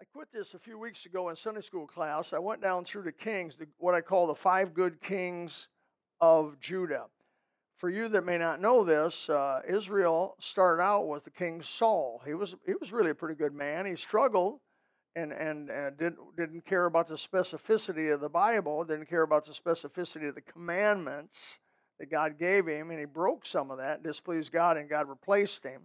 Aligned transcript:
I 0.00 0.04
quit 0.12 0.28
this 0.32 0.54
a 0.54 0.60
few 0.60 0.78
weeks 0.78 1.06
ago 1.06 1.28
in 1.28 1.34
Sunday 1.34 1.60
school 1.60 1.84
class. 1.84 2.32
I 2.32 2.38
went 2.38 2.62
down 2.62 2.84
through 2.84 3.02
the 3.02 3.10
kings, 3.10 3.56
the, 3.56 3.66
what 3.78 3.96
I 3.96 4.00
call 4.00 4.28
the 4.28 4.34
five 4.34 4.72
good 4.72 5.00
kings 5.00 5.66
of 6.20 6.60
Judah. 6.60 7.06
For 7.78 7.88
you 7.88 8.08
that 8.10 8.24
may 8.24 8.38
not 8.38 8.60
know 8.60 8.84
this, 8.84 9.28
uh, 9.28 9.60
Israel 9.68 10.36
started 10.38 10.80
out 10.80 11.08
with 11.08 11.24
the 11.24 11.32
king 11.32 11.62
Saul. 11.62 12.22
He 12.24 12.34
was 12.34 12.54
he 12.64 12.74
was 12.78 12.92
really 12.92 13.10
a 13.10 13.14
pretty 13.14 13.34
good 13.34 13.52
man. 13.52 13.86
He 13.86 13.96
struggled 13.96 14.60
and 15.16 15.32
and, 15.32 15.68
and 15.68 15.98
didn't 15.98 16.36
didn't 16.36 16.64
care 16.64 16.84
about 16.84 17.08
the 17.08 17.16
specificity 17.16 18.14
of 18.14 18.20
the 18.20 18.28
Bible. 18.28 18.84
Didn't 18.84 19.08
care 19.08 19.22
about 19.22 19.46
the 19.46 19.52
specificity 19.52 20.28
of 20.28 20.36
the 20.36 20.42
commandments 20.42 21.58
that 21.98 22.08
God 22.08 22.38
gave 22.38 22.68
him, 22.68 22.90
and 22.90 23.00
he 23.00 23.04
broke 23.04 23.44
some 23.44 23.72
of 23.72 23.78
that, 23.78 24.04
displeased 24.04 24.52
God, 24.52 24.76
and 24.76 24.88
God 24.88 25.08
replaced 25.08 25.64
him 25.64 25.82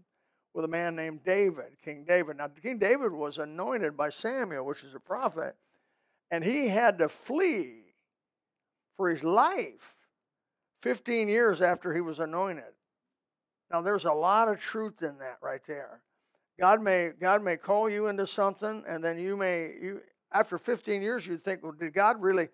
with 0.54 0.66
a 0.66 0.68
man 0.68 0.96
named 0.96 1.24
David, 1.24 1.78
King 1.84 2.06
David. 2.08 2.38
Now, 2.38 2.48
King 2.48 2.78
David 2.78 3.12
was 3.12 3.38
anointed 3.38 3.98
by 3.98 4.10
Samuel, 4.10 4.66
which 4.66 4.84
is 4.84 4.94
a 4.94 5.00
prophet, 5.00 5.56
and 6.30 6.44
he 6.44 6.68
had 6.68 7.00
to 7.00 7.10
flee 7.10 7.96
for 8.96 9.10
his 9.10 9.24
life 9.24 9.96
15 10.84 11.28
years 11.28 11.62
after 11.62 11.94
he 11.94 12.02
was 12.02 12.20
anointed. 12.20 12.64
Now, 13.72 13.82
there's 13.82 14.06
a 14.06 14.12
lot 14.12 14.50
of 14.50 14.60
truth 14.60 15.02
in 15.02 15.18
that 15.18 15.38
right 15.42 15.62
there. 15.68 16.02
God 16.60 16.82
may 16.84 17.10
God 17.20 17.44
may 17.44 17.58
call 17.58 17.90
you 17.90 18.08
into 18.08 18.28
something, 18.28 18.84
and 18.88 19.04
then 19.04 19.18
you 19.18 19.36
may 19.36 19.74
you 19.82 20.02
after 20.32 20.60
15 20.60 21.02
years 21.02 21.26
you 21.26 21.38
think, 21.38 21.64
well, 21.64 21.72
did 21.72 21.94
God 21.94 22.22
really 22.22 22.50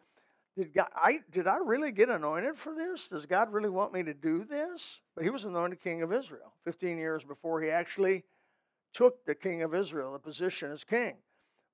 did 0.55 0.73
God 0.73 0.87
I 0.95 1.19
did 1.31 1.47
I 1.47 1.57
really 1.57 1.91
get 1.91 2.09
anointed 2.09 2.57
for 2.57 2.73
this? 2.73 3.07
Does 3.07 3.25
God 3.25 3.53
really 3.53 3.69
want 3.69 3.93
me 3.93 4.03
to 4.03 4.13
do 4.13 4.43
this? 4.43 4.99
But 5.15 5.23
he 5.23 5.29
was 5.29 5.45
anointed 5.45 5.81
king 5.81 6.01
of 6.01 6.11
Israel 6.11 6.53
15 6.65 6.97
years 6.97 7.23
before 7.23 7.61
he 7.61 7.69
actually 7.69 8.23
took 8.93 9.25
the 9.25 9.35
king 9.35 9.61
of 9.61 9.73
Israel, 9.73 10.13
the 10.13 10.19
position 10.19 10.71
as 10.71 10.83
king, 10.83 11.15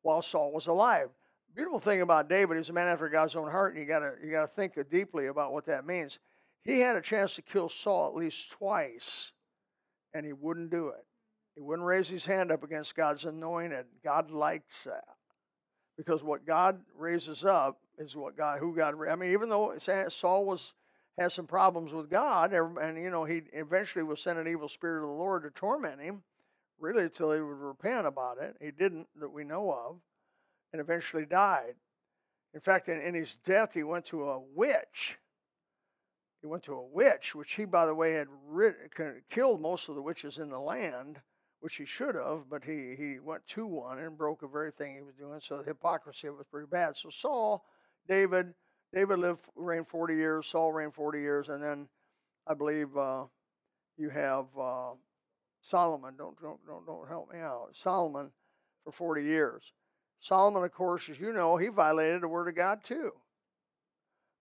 while 0.01 0.21
Saul 0.21 0.51
was 0.51 0.67
alive. 0.67 1.09
Beautiful 1.55 1.79
thing 1.79 2.01
about 2.01 2.27
David, 2.27 2.57
he's 2.57 2.69
a 2.69 2.73
man 2.73 2.87
after 2.87 3.07
God's 3.07 3.35
own 3.35 3.49
heart, 3.49 3.73
and 3.73 3.81
you 3.81 3.87
gotta 3.87 4.13
you 4.23 4.31
gotta 4.31 4.47
think 4.47 4.73
deeply 4.89 5.27
about 5.27 5.53
what 5.53 5.65
that 5.67 5.85
means. 5.85 6.19
He 6.63 6.79
had 6.79 6.95
a 6.95 7.01
chance 7.01 7.35
to 7.35 7.41
kill 7.41 7.69
Saul 7.69 8.09
at 8.09 8.15
least 8.15 8.51
twice, 8.51 9.31
and 10.13 10.25
he 10.25 10.33
wouldn't 10.33 10.71
do 10.71 10.89
it. 10.89 11.05
He 11.55 11.61
wouldn't 11.61 11.87
raise 11.87 12.09
his 12.09 12.25
hand 12.25 12.51
up 12.51 12.63
against 12.63 12.95
God's 12.95 13.23
anointed. 13.23 13.85
God 14.03 14.29
likes 14.31 14.83
that. 14.83 15.05
Because 15.97 16.21
what 16.21 16.45
God 16.45 16.81
raises 16.97 17.45
up 17.45 17.79
is 17.97 18.15
what 18.15 18.37
God, 18.37 18.59
who 18.59 18.75
God, 18.75 18.95
I 19.07 19.15
mean, 19.15 19.31
even 19.31 19.49
though 19.49 19.73
Saul 20.09 20.45
was 20.45 20.73
has 21.17 21.33
some 21.33 21.47
problems 21.47 21.93
with 21.93 22.09
God, 22.09 22.51
and 22.51 23.01
you 23.01 23.09
know 23.09 23.23
he 23.23 23.43
eventually 23.53 24.03
was 24.03 24.19
sent 24.19 24.37
an 24.37 24.47
evil 24.47 24.67
spirit 24.67 25.03
of 25.03 25.09
the 25.09 25.15
Lord 25.15 25.43
to 25.43 25.49
torment 25.49 26.01
him, 26.01 26.23
really 26.77 27.03
until 27.03 27.31
he 27.31 27.39
would 27.39 27.57
repent 27.57 28.05
about 28.05 28.37
it. 28.37 28.57
He 28.59 28.71
didn't 28.71 29.07
that 29.19 29.29
we 29.29 29.43
know 29.43 29.71
of, 29.71 29.97
and 30.73 30.81
eventually 30.81 31.25
died. 31.25 31.75
In 32.53 32.59
fact, 32.59 32.89
in, 32.89 33.01
in 33.01 33.15
his 33.15 33.37
death, 33.45 33.73
he 33.73 33.83
went 33.83 34.05
to 34.05 34.29
a 34.29 34.39
witch. 34.39 35.17
He 36.41 36.47
went 36.47 36.63
to 36.63 36.73
a 36.73 36.85
witch, 36.85 37.33
which 37.33 37.53
he, 37.53 37.65
by 37.65 37.85
the 37.85 37.95
way, 37.95 38.11
had 38.11 38.27
rid, 38.47 38.75
killed 39.29 39.61
most 39.61 39.89
of 39.89 39.95
the 39.95 40.01
witches 40.01 40.37
in 40.37 40.49
the 40.49 40.59
land 40.59 41.19
which 41.65 41.77
he 41.77 41.85
should 41.85 42.13
have, 42.13 42.47
but 42.47 42.63
he, 42.63 42.95
he 42.95 43.17
went 43.19 43.41
to 43.47 43.65
one 43.65 43.97
and 43.97 44.15
broke 44.15 44.41
the 44.41 44.47
very 44.47 44.69
thing 44.69 44.93
he 44.93 45.01
was 45.01 45.15
doing. 45.15 45.39
So 45.41 45.57
the 45.57 45.63
hypocrisy 45.63 46.29
was 46.29 46.45
pretty 46.51 46.67
bad. 46.69 46.95
So 46.95 47.09
Saul, 47.09 47.65
David, 48.07 48.53
David 48.93 49.19
lived 49.19 49.41
reigned 49.55 49.87
40 49.87 50.15
years. 50.15 50.47
Saul 50.47 50.71
reigned 50.71 50.93
40 50.93 51.19
years, 51.19 51.49
and 51.49 51.61
then 51.61 51.87
I 52.47 52.53
believe 52.53 52.95
uh, 52.95 53.23
you 53.97 54.09
have 54.09 54.45
uh, 54.59 54.91
Solomon. 55.61 56.15
Don't 56.17 56.39
don't 56.41 56.59
don't 56.65 56.85
don't 56.85 57.07
help 57.07 57.31
me 57.31 57.39
out. 57.39 57.69
Solomon 57.73 58.31
for 58.83 58.91
40 58.91 59.23
years. 59.23 59.73
Solomon, 60.19 60.63
of 60.63 60.71
course, 60.71 61.09
as 61.09 61.19
you 61.19 61.33
know, 61.33 61.57
he 61.57 61.67
violated 61.67 62.21
the 62.21 62.27
word 62.27 62.47
of 62.47 62.55
God 62.55 62.83
too. 62.83 63.11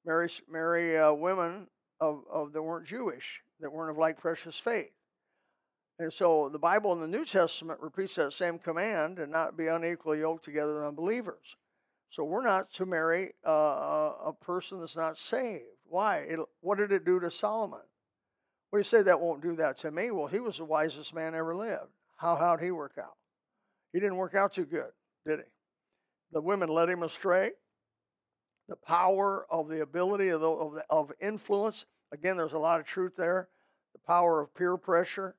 Marry 0.04 0.28
marry 0.48 0.96
uh, 0.96 1.12
women 1.12 1.66
of, 2.00 2.22
of 2.30 2.52
that 2.52 2.62
weren't 2.62 2.86
Jewish, 2.86 3.40
that 3.60 3.72
weren't 3.72 3.90
of 3.90 3.98
like 3.98 4.18
precious 4.18 4.58
faith. 4.58 4.92
And 5.98 6.12
so 6.12 6.48
the 6.48 6.58
Bible 6.58 6.92
in 6.92 7.00
the 7.00 7.06
New 7.06 7.24
Testament 7.24 7.80
repeats 7.80 8.16
that 8.16 8.32
same 8.32 8.58
command 8.58 9.18
and 9.18 9.30
not 9.30 9.56
be 9.56 9.68
unequally 9.68 10.20
yoked 10.20 10.44
together 10.44 10.74
with 10.74 10.84
unbelievers. 10.84 11.56
So 12.14 12.22
we're 12.22 12.44
not 12.44 12.72
to 12.74 12.86
marry 12.86 13.32
uh, 13.44 14.12
a 14.26 14.32
person 14.40 14.78
that's 14.78 14.94
not 14.94 15.18
saved. 15.18 15.64
Why? 15.88 16.18
It, 16.18 16.38
what 16.60 16.78
did 16.78 16.92
it 16.92 17.04
do 17.04 17.18
to 17.18 17.28
Solomon? 17.28 17.80
Well, 18.70 18.78
you 18.78 18.84
say 18.84 19.02
that 19.02 19.20
won't 19.20 19.42
do 19.42 19.56
that 19.56 19.78
to 19.78 19.90
me. 19.90 20.12
Well, 20.12 20.28
he 20.28 20.38
was 20.38 20.58
the 20.58 20.64
wisest 20.64 21.12
man 21.12 21.34
ever 21.34 21.56
lived. 21.56 21.90
How 22.16 22.36
how'd 22.36 22.60
he 22.60 22.70
work 22.70 22.92
out? 22.98 23.16
He 23.92 23.98
didn't 23.98 24.14
work 24.14 24.36
out 24.36 24.54
too 24.54 24.64
good, 24.64 24.92
did 25.26 25.40
he? 25.40 25.44
The 26.30 26.40
women 26.40 26.68
led 26.68 26.88
him 26.88 27.02
astray. 27.02 27.50
The 28.68 28.76
power 28.76 29.44
of 29.50 29.68
the 29.68 29.82
ability 29.82 30.28
of, 30.28 30.40
the, 30.40 30.50
of, 30.50 30.74
the, 30.74 30.84
of 30.88 31.10
influence. 31.20 31.84
Again, 32.12 32.36
there's 32.36 32.52
a 32.52 32.58
lot 32.58 32.78
of 32.78 32.86
truth 32.86 33.14
there. 33.16 33.48
The 33.92 34.00
power 34.06 34.40
of 34.40 34.54
peer 34.54 34.76
pressure 34.76 35.34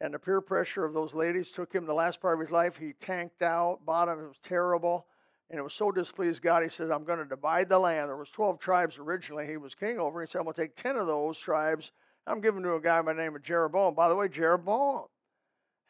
and 0.00 0.12
the 0.12 0.18
peer 0.18 0.40
pressure 0.40 0.84
of 0.84 0.92
those 0.92 1.14
ladies 1.14 1.50
took 1.50 1.72
him 1.72 1.86
the 1.86 1.94
last 1.94 2.20
part 2.20 2.34
of 2.34 2.40
his 2.40 2.50
life. 2.50 2.76
He 2.76 2.94
tanked 2.94 3.42
out, 3.42 3.86
bottom 3.86 4.18
was 4.18 4.36
terrible, 4.42 5.06
and 5.54 5.60
it 5.60 5.62
was 5.62 5.72
so 5.72 5.92
displeased 5.92 6.42
God. 6.42 6.64
He 6.64 6.68
said, 6.68 6.90
"I'm 6.90 7.04
going 7.04 7.20
to 7.20 7.24
divide 7.24 7.68
the 7.68 7.78
land." 7.78 8.08
There 8.08 8.16
was 8.16 8.30
12 8.30 8.58
tribes 8.58 8.98
originally. 8.98 9.46
He 9.46 9.56
was 9.56 9.76
king 9.76 10.00
over. 10.00 10.20
He 10.20 10.26
said, 10.26 10.40
"I'm 10.40 10.44
going 10.44 10.54
to 10.54 10.62
take 10.62 10.74
10 10.74 10.96
of 10.96 11.06
those 11.06 11.38
tribes. 11.38 11.92
I'm 12.26 12.40
giving 12.40 12.64
to 12.64 12.74
a 12.74 12.80
guy 12.80 13.00
by 13.02 13.12
the 13.12 13.22
name 13.22 13.36
of 13.36 13.42
Jeroboam." 13.42 13.94
By 13.94 14.08
the 14.08 14.16
way, 14.16 14.26
Jeroboam 14.26 15.06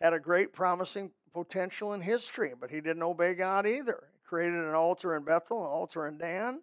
had 0.02 0.12
a 0.12 0.20
great, 0.20 0.52
promising 0.52 1.12
potential 1.32 1.94
in 1.94 2.02
history, 2.02 2.52
but 2.60 2.70
he 2.70 2.82
didn't 2.82 3.02
obey 3.02 3.32
God 3.32 3.66
either. 3.66 4.10
He 4.12 4.18
created 4.28 4.62
an 4.62 4.74
altar 4.74 5.16
in 5.16 5.24
Bethel, 5.24 5.62
an 5.62 5.70
altar 5.70 6.06
in 6.06 6.18
Dan, 6.18 6.62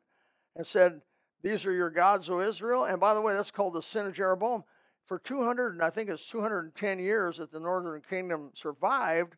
and 0.55 0.67
said, 0.67 1.01
"These 1.41 1.65
are 1.65 1.71
your 1.71 1.89
gods, 1.89 2.29
O 2.29 2.39
Israel." 2.39 2.85
And 2.85 2.99
by 2.99 3.15
the 3.15 3.21
way, 3.21 3.33
that's 3.33 3.49
called 3.49 3.73
the 3.73 3.81
sin 3.81 4.05
of 4.05 4.13
Jeroboam 4.13 4.63
for 5.05 5.17
200 5.17 5.73
and 5.73 5.81
I 5.81 5.89
think 5.89 6.09
it's 6.09 6.27
210 6.29 6.99
years 6.99 7.37
that 7.37 7.51
the 7.51 7.59
northern 7.59 8.01
kingdom 8.01 8.51
survived, 8.53 9.35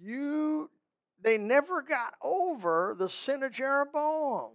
you 0.00 0.70
they 1.22 1.38
never 1.38 1.82
got 1.82 2.14
over 2.22 2.94
the 2.98 3.08
sin 3.08 3.42
of 3.42 3.52
Jeroboam. 3.52 4.52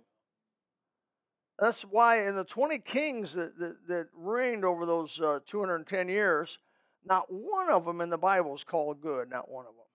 That's 1.60 1.84
why 1.84 2.28
in 2.28 2.36
the 2.36 2.44
20 2.44 2.80
kings 2.80 3.34
that, 3.34 3.58
that, 3.60 3.88
that 3.88 4.08
reigned 4.14 4.66
over 4.66 4.86
those 4.86 5.20
uh, 5.22 5.40
210 5.46 6.10
years, 6.10 6.58
not 7.06 7.26
one 7.30 7.70
of 7.70 7.86
them 7.86 8.02
in 8.02 8.10
the 8.10 8.18
Bible 8.18 8.54
is 8.56 8.64
called 8.64 9.02
good, 9.02 9.30
not 9.30 9.50
one 9.50 9.66
of 9.66 9.74
them. 9.74 9.86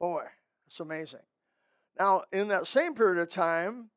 Boy, 0.00 0.24
it's 0.66 0.80
amazing. 0.80 1.20
Now, 1.98 2.24
in 2.32 2.48
that 2.48 2.66
same 2.66 2.94
period 2.94 3.20
of 3.20 3.28
time, 3.28 3.90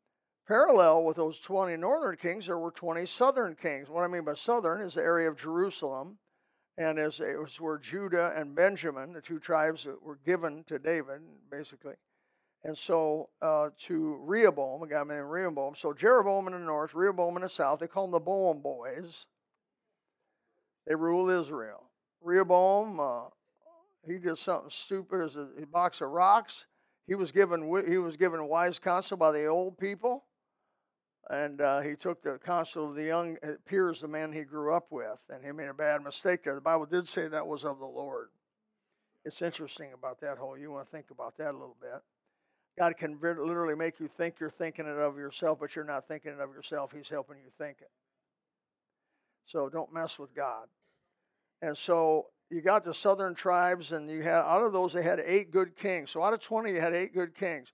Parallel 0.48 1.06
with 1.06 1.16
those 1.16 1.40
20 1.40 1.78
northern 1.78 2.18
kings, 2.18 2.48
there 2.48 2.60
were 2.60 2.72
20 2.72 3.06
southern 3.06 3.56
kings. 3.56 3.90
What 3.90 4.04
I 4.04 4.08
mean 4.08 4.26
by 4.26 4.34
southern 4.34 4.82
is 4.82 4.96
the 4.96 5.02
area 5.02 5.30
of 5.30 5.38
Jerusalem, 5.38 6.18
and 6.78 6.98
as 6.98 7.20
it 7.20 7.40
was 7.40 7.60
where 7.60 7.78
Judah 7.78 8.34
and 8.36 8.56
Benjamin, 8.56 9.14
the 9.14 9.22
two 9.22 9.40
tribes 9.40 9.84
that 9.84 10.02
were 10.02 10.20
given 10.26 10.64
to 10.68 10.80
David, 10.80 11.22
basically. 11.52 11.94
And 12.64 12.78
so 12.78 13.30
uh, 13.42 13.70
to 13.82 14.18
Rehoboam, 14.22 14.82
a 14.82 14.88
guy 14.88 15.04
named 15.04 15.30
Rehoboam. 15.30 15.76
So 15.76 15.94
Jeroboam 15.94 16.48
in 16.48 16.54
the 16.54 16.60
north, 16.60 16.96
Rehoboam 16.96 17.36
in 17.36 17.44
the 17.44 17.50
south. 17.50 17.80
They 17.80 17.88
call 17.88 18.06
them 18.06 18.12
the 18.14 18.20
Boam 18.20 18.62
boys. 18.62 19.26
They 20.88 20.96
rule 20.96 21.30
Israel. 21.30 21.84
Rehoboam, 22.22 23.00
uh, 23.00 23.24
he 24.08 24.18
did 24.18 24.38
something 24.38 24.70
stupid 24.70 25.22
as 25.22 25.36
a, 25.36 25.48
a 25.62 25.66
box 25.66 26.02
of 26.02 26.10
rocks. 26.10 26.66
He 27.06 27.16
was 27.16 27.32
given 27.32 27.62
he 27.88 27.98
was 27.98 28.16
given 28.16 28.48
wise 28.48 28.80
counsel 28.80 29.18
by 29.18 29.32
the 29.32 29.46
old 29.46 29.78
people 29.78 30.24
and 31.30 31.62
uh, 31.62 31.82
he 31.82 31.96
took 31.96 32.22
the 32.22 32.38
counsel 32.46 32.90
of 32.90 32.96
the 32.96 33.04
young 33.04 33.38
peers, 33.66 34.02
the 34.02 34.08
man 34.08 34.32
he 34.32 34.42
grew 34.42 34.74
up 34.74 34.88
with, 34.92 35.20
and 35.30 35.44
he 35.44 35.52
made 35.52 35.70
a 35.70 35.74
bad 35.74 36.04
mistake 36.04 36.44
there. 36.44 36.56
The 36.56 36.62
Bible 36.62 36.86
did 36.86 37.08
say 37.08 37.28
that 37.28 37.48
was 37.48 37.64
of 37.64 37.80
the 37.80 37.86
Lord. 37.86 38.30
It's 39.26 39.42
interesting 39.42 39.92
about 39.94 40.20
that 40.22 40.38
whole. 40.38 40.58
You 40.58 40.72
want 40.72 40.86
to 40.86 40.92
think 40.92 41.12
about 41.12 41.38
that 41.38 41.52
a 41.52 41.58
little 41.58 41.78
bit. 41.80 42.02
God 42.78 42.98
can 42.98 43.20
literally 43.22 43.76
make 43.76 44.00
you 44.00 44.10
think 44.18 44.36
you're 44.40 44.50
thinking 44.50 44.86
it 44.86 44.98
of 44.98 45.18
yourself, 45.18 45.60
but 45.62 45.76
you're 45.76 45.86
not 45.86 46.08
thinking 46.08 46.32
it 46.32 46.40
of 46.40 46.50
yourself. 46.54 46.92
He's 46.94 47.08
helping 47.08 47.38
you 47.38 47.52
think 47.58 47.78
it. 47.80 47.92
So 49.46 49.70
don't 49.70 49.94
mess 49.94 50.20
with 50.20 50.34
God. 50.36 50.68
And 51.62 51.78
so 51.78 52.28
you 52.50 52.62
got 52.62 52.84
the 52.84 52.94
southern 52.94 53.36
tribes, 53.36 53.92
and 53.92 54.10
you 54.10 54.24
had 54.24 54.42
out 54.42 54.64
of 54.64 54.74
those 54.74 54.92
they 54.92 55.04
had 55.04 55.22
eight 55.26 55.52
good 55.52 55.78
kings. 55.78 56.12
So 56.12 56.22
out 56.22 56.34
of 56.34 56.42
twenty, 56.42 56.72
you 56.72 56.82
had 56.82 56.94
eight 56.94 57.14
good 57.14 57.36
kings. 57.36 57.70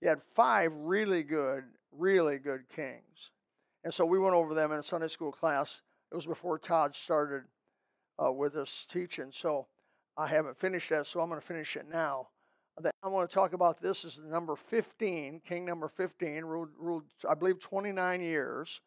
You 0.00 0.08
had 0.08 0.20
five 0.34 0.70
really 0.74 1.22
good 1.22 1.64
really 1.96 2.38
good 2.38 2.68
kings. 2.74 3.30
And 3.84 3.92
so 3.92 4.04
we 4.04 4.18
went 4.18 4.34
over 4.34 4.54
them 4.54 4.72
in 4.72 4.78
a 4.78 4.82
Sunday 4.82 5.08
school 5.08 5.32
class. 5.32 5.82
It 6.10 6.14
was 6.14 6.26
before 6.26 6.58
Todd 6.58 6.94
started 6.94 7.42
uh, 8.22 8.32
with 8.32 8.56
us 8.56 8.86
teaching. 8.88 9.30
So 9.32 9.66
I 10.16 10.26
haven't 10.26 10.58
finished 10.58 10.90
that, 10.90 11.06
so 11.06 11.20
I'm 11.20 11.28
going 11.28 11.40
to 11.40 11.46
finish 11.46 11.76
it 11.76 11.86
now. 11.90 12.28
I 13.02 13.08
want 13.08 13.28
to 13.28 13.34
talk 13.34 13.52
about 13.52 13.80
this 13.80 14.04
is 14.04 14.20
number 14.24 14.56
15, 14.56 15.42
king 15.46 15.64
number 15.64 15.88
15, 15.88 16.44
ruled, 16.44 16.70
ruled, 16.78 17.04
I 17.28 17.34
believe, 17.34 17.60
29 17.60 18.20
years 18.20 18.80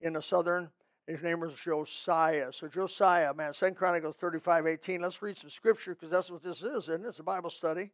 in 0.00 0.12
the 0.12 0.22
southern. 0.22 0.68
His 1.06 1.22
name 1.22 1.40
was 1.40 1.54
Josiah. 1.54 2.52
So 2.52 2.68
Josiah, 2.68 3.32
man, 3.34 3.54
Second 3.54 3.76
Chronicles 3.76 4.16
35, 4.16 4.66
18. 4.66 5.00
Let's 5.00 5.22
read 5.22 5.38
some 5.38 5.50
scripture 5.50 5.94
because 5.94 6.10
that's 6.10 6.30
what 6.30 6.42
this 6.42 6.62
is, 6.62 6.84
isn't 6.84 7.04
it? 7.04 7.08
It's 7.08 7.18
a 7.18 7.24
Bible 7.24 7.50
study. 7.50 7.90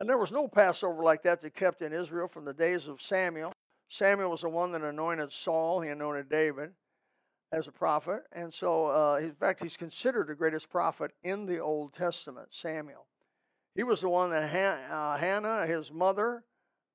And 0.00 0.08
there 0.08 0.18
was 0.18 0.30
no 0.30 0.46
Passover 0.46 1.02
like 1.02 1.22
that 1.24 1.40
that 1.40 1.54
kept 1.54 1.82
in 1.82 1.92
Israel 1.92 2.28
from 2.28 2.44
the 2.44 2.54
days 2.54 2.86
of 2.86 3.02
Samuel. 3.02 3.52
Samuel 3.88 4.30
was 4.30 4.42
the 4.42 4.48
one 4.48 4.72
that 4.72 4.82
anointed 4.82 5.32
Saul, 5.32 5.80
he 5.80 5.88
anointed 5.88 6.28
David 6.28 6.72
as 7.52 7.66
a 7.66 7.72
prophet. 7.72 8.22
And 8.32 8.52
so, 8.52 8.86
uh, 8.86 9.16
in 9.16 9.32
fact, 9.34 9.62
he's 9.62 9.76
considered 9.76 10.28
the 10.28 10.34
greatest 10.34 10.68
prophet 10.68 11.12
in 11.22 11.46
the 11.46 11.58
Old 11.58 11.94
Testament, 11.94 12.48
Samuel. 12.50 13.06
He 13.74 13.82
was 13.82 14.00
the 14.00 14.08
one 14.08 14.30
that 14.30 14.50
Han- 14.50 14.90
uh, 14.90 15.16
Hannah, 15.16 15.66
his 15.66 15.90
mother, 15.92 16.44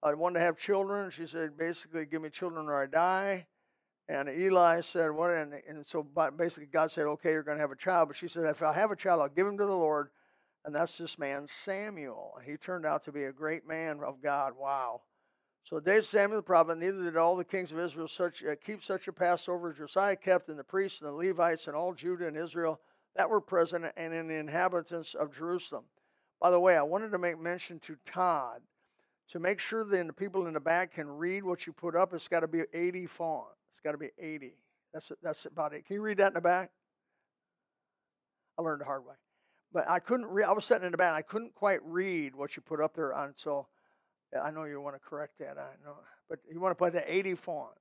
uh, 0.03 0.11
wanted 0.15 0.39
to 0.39 0.45
have 0.45 0.57
children. 0.57 1.09
She 1.09 1.25
said, 1.25 1.57
basically, 1.57 2.05
give 2.05 2.21
me 2.21 2.29
children 2.29 2.67
or 2.67 2.83
I 2.83 2.85
die. 2.85 3.47
And 4.09 4.27
Eli 4.27 4.81
said, 4.81 5.11
"What?" 5.11 5.31
And, 5.31 5.53
and 5.67 5.87
so 5.87 6.03
basically, 6.37 6.67
God 6.67 6.91
said, 6.91 7.05
"Okay, 7.05 7.31
you're 7.31 7.43
going 7.43 7.57
to 7.57 7.61
have 7.61 7.71
a 7.71 7.75
child." 7.75 8.09
But 8.09 8.17
she 8.17 8.27
said, 8.27 8.43
"If 8.43 8.61
I 8.61 8.73
have 8.73 8.91
a 8.91 8.97
child, 8.97 9.21
I'll 9.21 9.29
give 9.29 9.47
him 9.47 9.57
to 9.57 9.65
the 9.65 9.71
Lord." 9.71 10.09
And 10.65 10.75
that's 10.75 10.97
this 10.97 11.17
man 11.17 11.47
Samuel. 11.49 12.39
He 12.45 12.57
turned 12.57 12.85
out 12.85 13.03
to 13.05 13.11
be 13.11 13.23
a 13.23 13.31
great 13.31 13.65
man 13.65 14.01
of 14.05 14.21
God. 14.21 14.53
Wow. 14.57 15.01
So 15.63 15.79
David 15.79 16.05
Samuel 16.05 16.39
the 16.39 16.43
prophet, 16.43 16.77
neither 16.77 17.03
did 17.03 17.15
all 17.15 17.37
the 17.37 17.45
kings 17.45 17.71
of 17.71 17.79
Israel 17.79 18.07
such 18.07 18.43
uh, 18.43 18.55
keep 18.63 18.83
such 18.83 19.07
a 19.07 19.13
Passover 19.13 19.71
as 19.71 19.77
Josiah 19.77 20.15
kept, 20.15 20.49
and 20.49 20.59
the 20.59 20.63
priests 20.63 21.01
and 21.01 21.09
the 21.09 21.13
Levites 21.13 21.67
and 21.67 21.75
all 21.75 21.93
Judah 21.93 22.27
and 22.27 22.35
Israel 22.35 22.81
that 23.15 23.29
were 23.29 23.39
present, 23.39 23.85
and 23.95 24.13
in 24.13 24.27
the 24.27 24.35
inhabitants 24.35 25.13
of 25.13 25.33
Jerusalem. 25.33 25.85
By 26.41 26.51
the 26.51 26.59
way, 26.59 26.75
I 26.75 26.81
wanted 26.81 27.11
to 27.11 27.17
make 27.17 27.39
mention 27.39 27.79
to 27.81 27.95
Todd 28.05 28.61
to 29.29 29.39
make 29.39 29.59
sure 29.59 29.85
that 29.85 30.07
the 30.07 30.13
people 30.13 30.47
in 30.47 30.53
the 30.53 30.59
back 30.59 30.95
can 30.95 31.07
read 31.07 31.43
what 31.43 31.65
you 31.65 31.71
put 31.71 31.95
up. 31.95 32.13
It's 32.13 32.27
got 32.27 32.41
to 32.41 32.47
be 32.47 32.63
80 32.73 33.05
font 33.05 33.45
It's 33.71 33.79
got 33.81 33.93
to 33.93 33.97
be 33.97 34.09
80. 34.19 34.57
That's 34.93 35.11
that's 35.21 35.45
about 35.45 35.73
it. 35.73 35.85
Can 35.85 35.95
you 35.95 36.01
read 36.01 36.17
that 36.17 36.27
in 36.27 36.33
the 36.33 36.41
back? 36.41 36.71
I 38.59 38.61
learned 38.61 38.81
the 38.81 38.85
hard 38.85 39.05
way, 39.05 39.15
but 39.71 39.89
I 39.89 39.99
couldn't 39.99 40.25
read. 40.27 40.45
I 40.45 40.51
was 40.51 40.65
sitting 40.65 40.85
in 40.85 40.91
the 40.91 40.97
back. 40.97 41.13
I 41.13 41.21
couldn't 41.21 41.55
quite 41.55 41.79
read 41.83 42.35
what 42.35 42.57
you 42.57 42.61
put 42.61 42.81
up 42.81 42.95
there 42.95 43.13
on. 43.13 43.33
So 43.37 43.67
Uh, 44.35 44.39
I 44.39 44.51
know 44.51 44.63
you 44.63 44.79
want 44.81 44.95
to 44.95 44.99
correct 44.99 45.39
that. 45.39 45.57
I 45.57 45.71
know, 45.83 45.95
but 46.29 46.39
you 46.51 46.59
want 46.59 46.71
to 46.71 46.75
put 46.75 46.93
the 46.93 47.13
80 47.13 47.35
font, 47.35 47.71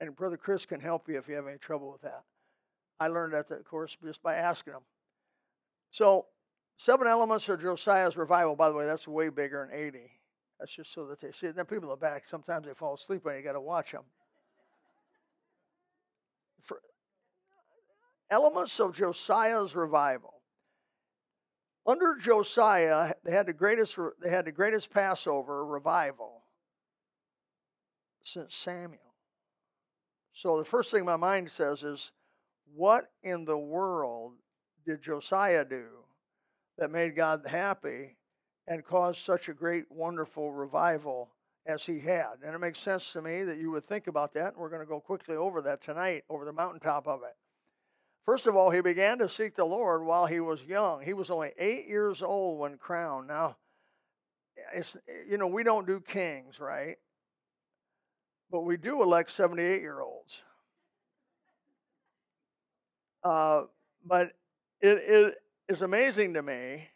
and 0.00 0.14
Brother 0.14 0.36
Chris 0.36 0.66
can 0.66 0.80
help 0.80 1.08
you 1.08 1.18
if 1.18 1.28
you 1.28 1.34
have 1.34 1.46
any 1.46 1.58
trouble 1.58 1.90
with 1.92 2.02
that. 2.02 2.22
I 2.98 3.08
learned 3.08 3.34
that, 3.34 3.50
of 3.50 3.64
course, 3.64 3.96
just 4.04 4.22
by 4.22 4.34
asking 4.34 4.74
him. 4.74 4.80
So 5.90 6.26
seven 6.76 7.06
elements 7.06 7.48
of 7.48 7.60
Josiah's 7.60 8.16
revival. 8.16 8.56
By 8.56 8.68
the 8.68 8.74
way, 8.74 8.86
that's 8.86 9.08
way 9.08 9.28
bigger 9.28 9.68
than 9.70 9.78
80. 9.78 9.98
That's 10.58 10.74
just 10.74 10.92
so 10.92 11.06
that 11.06 11.20
they 11.20 11.32
see 11.32 11.46
it. 11.46 11.56
Then 11.56 11.64
people 11.64 11.84
in 11.84 11.90
the 11.90 11.96
back, 11.96 12.26
sometimes 12.26 12.66
they 12.66 12.74
fall 12.74 12.94
asleep 12.94 13.24
and 13.24 13.36
you 13.36 13.42
got 13.42 13.52
to 13.52 13.60
watch 13.60 13.92
them. 13.92 14.02
elements 18.30 18.78
of 18.78 18.94
Josiah's 18.94 19.74
revival. 19.74 20.39
Under 21.86 22.16
Josiah, 22.16 23.14
they 23.24 23.32
had 23.32 23.46
the 23.46 23.52
greatest, 23.52 23.98
they 24.22 24.30
had 24.30 24.44
the 24.44 24.52
greatest 24.52 24.90
Passover 24.90 25.64
revival 25.64 26.42
since 28.22 28.54
Samuel. 28.54 29.14
So 30.32 30.58
the 30.58 30.64
first 30.64 30.90
thing 30.90 31.04
my 31.04 31.16
mind 31.16 31.50
says 31.50 31.82
is, 31.82 32.12
what 32.74 33.10
in 33.22 33.44
the 33.44 33.58
world 33.58 34.34
did 34.86 35.02
Josiah 35.02 35.64
do 35.64 35.86
that 36.78 36.90
made 36.90 37.16
God 37.16 37.44
happy 37.46 38.16
and 38.68 38.84
caused 38.84 39.20
such 39.22 39.48
a 39.48 39.54
great, 39.54 39.84
wonderful 39.90 40.52
revival 40.52 41.30
as 41.66 41.84
he 41.84 41.98
had? 41.98 42.34
And 42.44 42.54
it 42.54 42.58
makes 42.58 42.78
sense 42.78 43.12
to 43.14 43.22
me 43.22 43.42
that 43.42 43.58
you 43.58 43.70
would 43.72 43.86
think 43.86 44.06
about 44.06 44.32
that. 44.34 44.52
And 44.52 44.56
we're 44.56 44.70
going 44.70 44.82
to 44.82 44.86
go 44.86 45.00
quickly 45.00 45.34
over 45.34 45.60
that 45.62 45.80
tonight, 45.82 46.24
over 46.30 46.44
the 46.44 46.52
mountaintop 46.52 47.08
of 47.08 47.22
it. 47.22 47.36
First 48.24 48.46
of 48.46 48.56
all, 48.56 48.70
he 48.70 48.80
began 48.80 49.18
to 49.18 49.28
seek 49.28 49.56
the 49.56 49.64
Lord 49.64 50.04
while 50.04 50.26
he 50.26 50.40
was 50.40 50.62
young. 50.62 51.02
He 51.02 51.12
was 51.12 51.30
only 51.30 51.52
eight 51.58 51.88
years 51.88 52.22
old 52.22 52.60
when 52.60 52.76
crowned. 52.76 53.28
Now, 53.28 53.56
it's, 54.74 54.96
you 55.28 55.38
know, 55.38 55.46
we 55.46 55.62
don't 55.62 55.86
do 55.86 56.00
kings, 56.00 56.60
right? 56.60 56.96
But 58.50 58.62
we 58.62 58.76
do 58.76 59.02
elect 59.02 59.30
78 59.30 59.80
year 59.80 60.00
olds. 60.00 60.42
Uh, 63.22 63.62
but 64.04 64.32
it, 64.80 64.98
it 65.06 65.34
is 65.68 65.82
amazing 65.82 66.34
to 66.34 66.42
me 66.42 66.88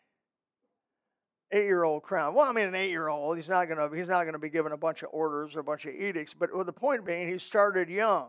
eight 1.52 1.64
year 1.64 1.84
old 1.84 2.02
crown. 2.02 2.34
Well, 2.34 2.48
I 2.48 2.52
mean, 2.52 2.68
an 2.68 2.74
eight 2.74 2.90
year 2.90 3.08
old, 3.08 3.36
he's 3.36 3.48
not 3.48 3.68
gonna 3.68 3.88
he's 3.94 4.08
not 4.08 4.24
gonna 4.24 4.38
be 4.38 4.48
given 4.48 4.72
a 4.72 4.76
bunch 4.76 5.02
of 5.02 5.10
orders 5.12 5.54
or 5.54 5.60
a 5.60 5.64
bunch 5.64 5.86
of 5.86 5.94
edicts. 5.94 6.34
But 6.34 6.50
the 6.66 6.72
point 6.72 7.04
being, 7.04 7.28
he 7.28 7.38
started 7.38 7.88
young. 7.88 8.28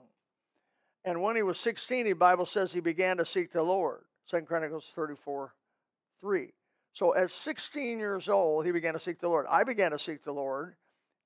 And 1.05 1.21
when 1.21 1.35
he 1.35 1.43
was 1.43 1.59
16, 1.59 2.05
the 2.05 2.13
Bible 2.13 2.47
says 2.47 2.73
he 2.73 2.79
began 2.79 3.17
to 3.17 3.25
seek 3.25 3.53
the 3.53 3.61
Lord. 3.61 4.01
Second 4.25 4.47
Chronicles 4.47 4.91
34 4.95 5.53
3. 6.19 6.53
So 6.93 7.15
at 7.15 7.29
16 7.29 7.99
years 7.99 8.27
old, 8.27 8.65
he 8.65 8.71
began 8.71 8.93
to 8.93 8.99
seek 8.99 9.19
the 9.19 9.27
Lord. 9.27 9.45
I 9.49 9.63
began 9.63 9.91
to 9.91 9.99
seek 9.99 10.23
the 10.23 10.31
Lord 10.31 10.75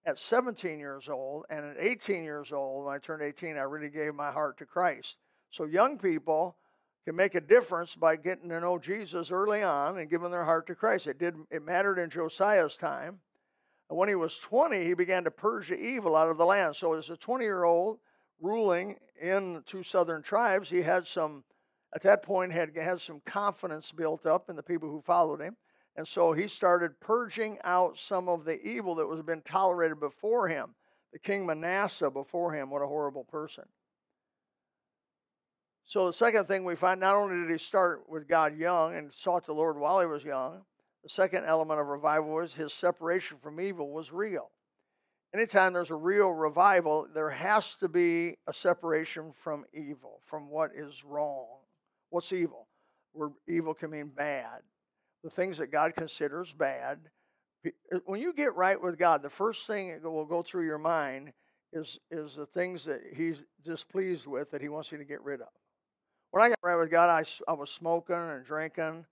at 0.05 0.19
17 0.19 0.79
years 0.79 1.07
old. 1.07 1.45
And 1.49 1.63
at 1.63 1.77
18 1.79 2.23
years 2.23 2.51
old, 2.51 2.85
when 2.85 2.95
I 2.95 2.97
turned 2.97 3.21
18, 3.21 3.55
I 3.55 3.61
really 3.61 3.89
gave 3.89 4.13
my 4.13 4.31
heart 4.31 4.57
to 4.57 4.65
Christ. 4.65 5.17
So 5.51 5.65
young 5.65 5.97
people 5.97 6.57
can 7.05 7.15
make 7.15 7.35
a 7.35 7.41
difference 7.41 7.95
by 7.95 8.17
getting 8.17 8.49
to 8.49 8.59
know 8.59 8.77
Jesus 8.77 9.31
early 9.31 9.63
on 9.63 9.97
and 9.97 10.09
giving 10.09 10.31
their 10.31 10.43
heart 10.43 10.67
to 10.67 10.75
Christ. 10.75 11.07
It 11.07 11.17
did 11.17 11.35
it 11.49 11.63
mattered 11.63 11.99
in 11.99 12.09
Josiah's 12.09 12.75
time. 12.75 13.19
And 13.89 13.97
when 13.97 14.09
he 14.09 14.15
was 14.15 14.37
20, 14.39 14.83
he 14.83 14.93
began 14.93 15.23
to 15.23 15.31
purge 15.31 15.69
the 15.69 15.79
evil 15.79 16.15
out 16.15 16.29
of 16.29 16.37
the 16.37 16.45
land. 16.45 16.75
So 16.75 16.93
as 16.93 17.09
a 17.09 17.17
20 17.17 17.45
year 17.45 17.63
old, 17.63 17.99
ruling 18.41 18.97
in 19.21 19.63
two 19.65 19.83
southern 19.83 20.21
tribes, 20.21 20.69
he 20.69 20.81
had 20.81 21.07
some, 21.07 21.43
at 21.93 22.01
that 22.03 22.23
point, 22.23 22.51
had 22.51 22.75
had 22.75 23.01
some 23.01 23.21
confidence 23.25 23.91
built 23.91 24.25
up 24.25 24.49
in 24.49 24.55
the 24.55 24.63
people 24.63 24.89
who 24.89 25.01
followed 25.01 25.41
him. 25.41 25.57
And 25.95 26.07
so 26.07 26.31
he 26.31 26.47
started 26.47 26.99
purging 26.99 27.57
out 27.63 27.97
some 27.97 28.29
of 28.29 28.45
the 28.45 28.61
evil 28.61 28.95
that 28.95 29.07
was 29.07 29.21
been 29.21 29.41
tolerated 29.41 29.99
before 29.99 30.47
him. 30.47 30.75
The 31.11 31.19
king 31.19 31.45
Manasseh 31.45 32.11
before 32.11 32.53
him, 32.53 32.69
what 32.69 32.81
a 32.81 32.87
horrible 32.87 33.25
person. 33.25 33.65
So 35.85 36.05
the 36.05 36.13
second 36.13 36.45
thing 36.45 36.63
we 36.63 36.75
find, 36.75 36.99
not 36.99 37.15
only 37.15 37.35
did 37.35 37.51
he 37.51 37.57
start 37.57 38.07
with 38.07 38.27
God 38.27 38.55
young 38.55 38.95
and 38.95 39.11
sought 39.11 39.47
the 39.47 39.53
Lord 39.53 39.77
while 39.77 39.99
he 39.99 40.05
was 40.05 40.23
young, 40.23 40.61
the 41.03 41.09
second 41.09 41.45
element 41.45 41.79
of 41.79 41.87
revival 41.87 42.29
was 42.29 42.53
his 42.53 42.73
separation 42.73 43.37
from 43.41 43.59
evil 43.59 43.91
was 43.91 44.11
real 44.11 44.51
anytime 45.33 45.73
there's 45.73 45.91
a 45.91 45.95
real 45.95 46.29
revival, 46.29 47.07
there 47.13 47.29
has 47.29 47.75
to 47.75 47.87
be 47.87 48.37
a 48.47 48.53
separation 48.53 49.33
from 49.43 49.65
evil, 49.73 50.21
from 50.25 50.49
what 50.49 50.71
is 50.75 51.03
wrong. 51.03 51.47
What's 52.09 52.33
evil? 52.33 52.67
Where 53.13 53.29
evil 53.47 53.73
can 53.73 53.91
mean 53.91 54.11
bad. 54.15 54.61
The 55.23 55.29
things 55.29 55.57
that 55.57 55.71
God 55.71 55.95
considers 55.95 56.53
bad. 56.53 56.99
Uh, 57.65 57.99
when 58.05 58.21
you 58.21 58.33
get 58.33 58.55
right 58.55 58.81
with 58.81 58.97
God, 58.97 59.21
the 59.21 59.29
first 59.29 59.67
thing 59.67 59.99
that 60.01 60.09
will 60.09 60.25
go 60.25 60.41
through 60.41 60.65
your 60.65 60.77
mind 60.77 61.33
is, 61.73 61.99
is 62.09 62.35
the 62.35 62.45
things 62.45 62.85
that 62.85 63.01
He's 63.15 63.43
displeased 63.63 64.27
with 64.27 64.51
that 64.51 64.61
He 64.61 64.69
wants 64.69 64.91
you 64.91 64.97
to 64.97 65.03
get 65.03 65.21
rid 65.23 65.41
of. 65.41 65.49
When 66.31 66.43
I 66.43 66.49
got 66.49 66.57
right 66.63 66.77
with 66.77 66.91
God, 66.91 67.09
I, 67.09 67.51
I 67.51 67.53
was 67.53 67.69
smoking 67.69 68.15
and 68.15 68.45
drinking 68.45 69.05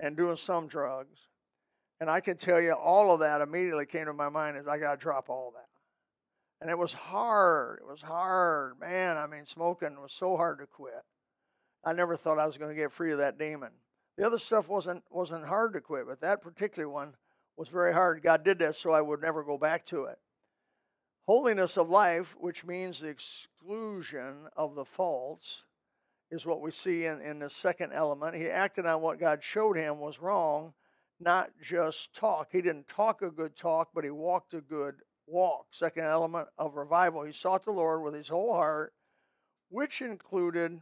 and 0.00 0.16
doing 0.16 0.36
some 0.36 0.66
drugs. 0.66 1.18
And 2.02 2.10
I 2.10 2.18
can 2.18 2.36
tell 2.36 2.60
you 2.60 2.72
all 2.72 3.14
of 3.14 3.20
that 3.20 3.42
immediately 3.42 3.86
came 3.86 4.06
to 4.06 4.12
my 4.12 4.28
mind 4.28 4.56
is 4.56 4.66
I 4.66 4.76
got 4.76 4.90
to 4.90 4.96
drop 4.96 5.30
all 5.30 5.52
that. 5.54 5.68
And 6.60 6.68
it 6.68 6.76
was 6.76 6.92
hard. 6.92 7.78
It 7.80 7.88
was 7.88 8.02
hard. 8.02 8.80
Man, 8.80 9.16
I 9.16 9.28
mean, 9.28 9.46
smoking 9.46 9.94
was 10.02 10.12
so 10.12 10.36
hard 10.36 10.58
to 10.58 10.66
quit. 10.66 11.04
I 11.84 11.92
never 11.92 12.16
thought 12.16 12.40
I 12.40 12.46
was 12.46 12.58
going 12.58 12.74
to 12.74 12.80
get 12.80 12.90
free 12.90 13.12
of 13.12 13.18
that 13.18 13.38
demon. 13.38 13.70
The 14.18 14.26
other 14.26 14.40
stuff 14.40 14.68
wasn't 14.68 15.04
wasn't 15.12 15.46
hard 15.46 15.74
to 15.74 15.80
quit, 15.80 16.08
but 16.08 16.20
that 16.22 16.42
particular 16.42 16.88
one 16.88 17.14
was 17.56 17.68
very 17.68 17.92
hard. 17.92 18.20
God 18.20 18.42
did 18.42 18.58
that 18.58 18.74
so 18.74 18.90
I 18.90 19.00
would 19.00 19.22
never 19.22 19.44
go 19.44 19.56
back 19.56 19.86
to 19.86 20.06
it. 20.06 20.18
Holiness 21.28 21.76
of 21.76 21.88
life, 21.88 22.34
which 22.36 22.64
means 22.64 22.98
the 22.98 23.10
exclusion 23.10 24.48
of 24.56 24.74
the 24.74 24.84
faults, 24.84 25.62
is 26.32 26.46
what 26.46 26.62
we 26.62 26.72
see 26.72 27.04
in, 27.06 27.20
in 27.20 27.38
the 27.38 27.48
second 27.48 27.92
element. 27.92 28.34
He 28.34 28.48
acted 28.48 28.86
on 28.86 29.02
what 29.02 29.20
God 29.20 29.44
showed 29.44 29.76
him 29.76 30.00
was 30.00 30.18
wrong 30.18 30.74
not 31.22 31.50
just 31.62 32.14
talk. 32.14 32.48
He 32.50 32.60
didn't 32.60 32.88
talk 32.88 33.22
a 33.22 33.30
good 33.30 33.56
talk, 33.56 33.90
but 33.94 34.04
he 34.04 34.10
walked 34.10 34.54
a 34.54 34.60
good 34.60 34.96
walk. 35.26 35.66
Second 35.70 36.04
element 36.04 36.48
of 36.58 36.74
revival. 36.74 37.22
He 37.22 37.32
sought 37.32 37.64
the 37.64 37.70
Lord 37.70 38.02
with 38.02 38.14
his 38.14 38.28
whole 38.28 38.52
heart, 38.52 38.92
which 39.70 40.02
included 40.02 40.80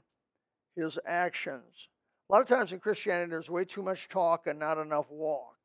his 0.77 0.99
actions. 1.07 1.89
A 2.29 2.33
lot 2.33 2.43
of 2.43 2.49
times 2.49 2.73
in 2.73 2.81
Christianity, 2.81 3.31
there's 3.31 3.51
way 3.51 3.65
too 3.65 3.83
much 3.83 4.09
talk 4.09 4.47
and 4.47 4.59
not 4.59 4.79
enough 4.79 5.07
walk. 5.11 5.57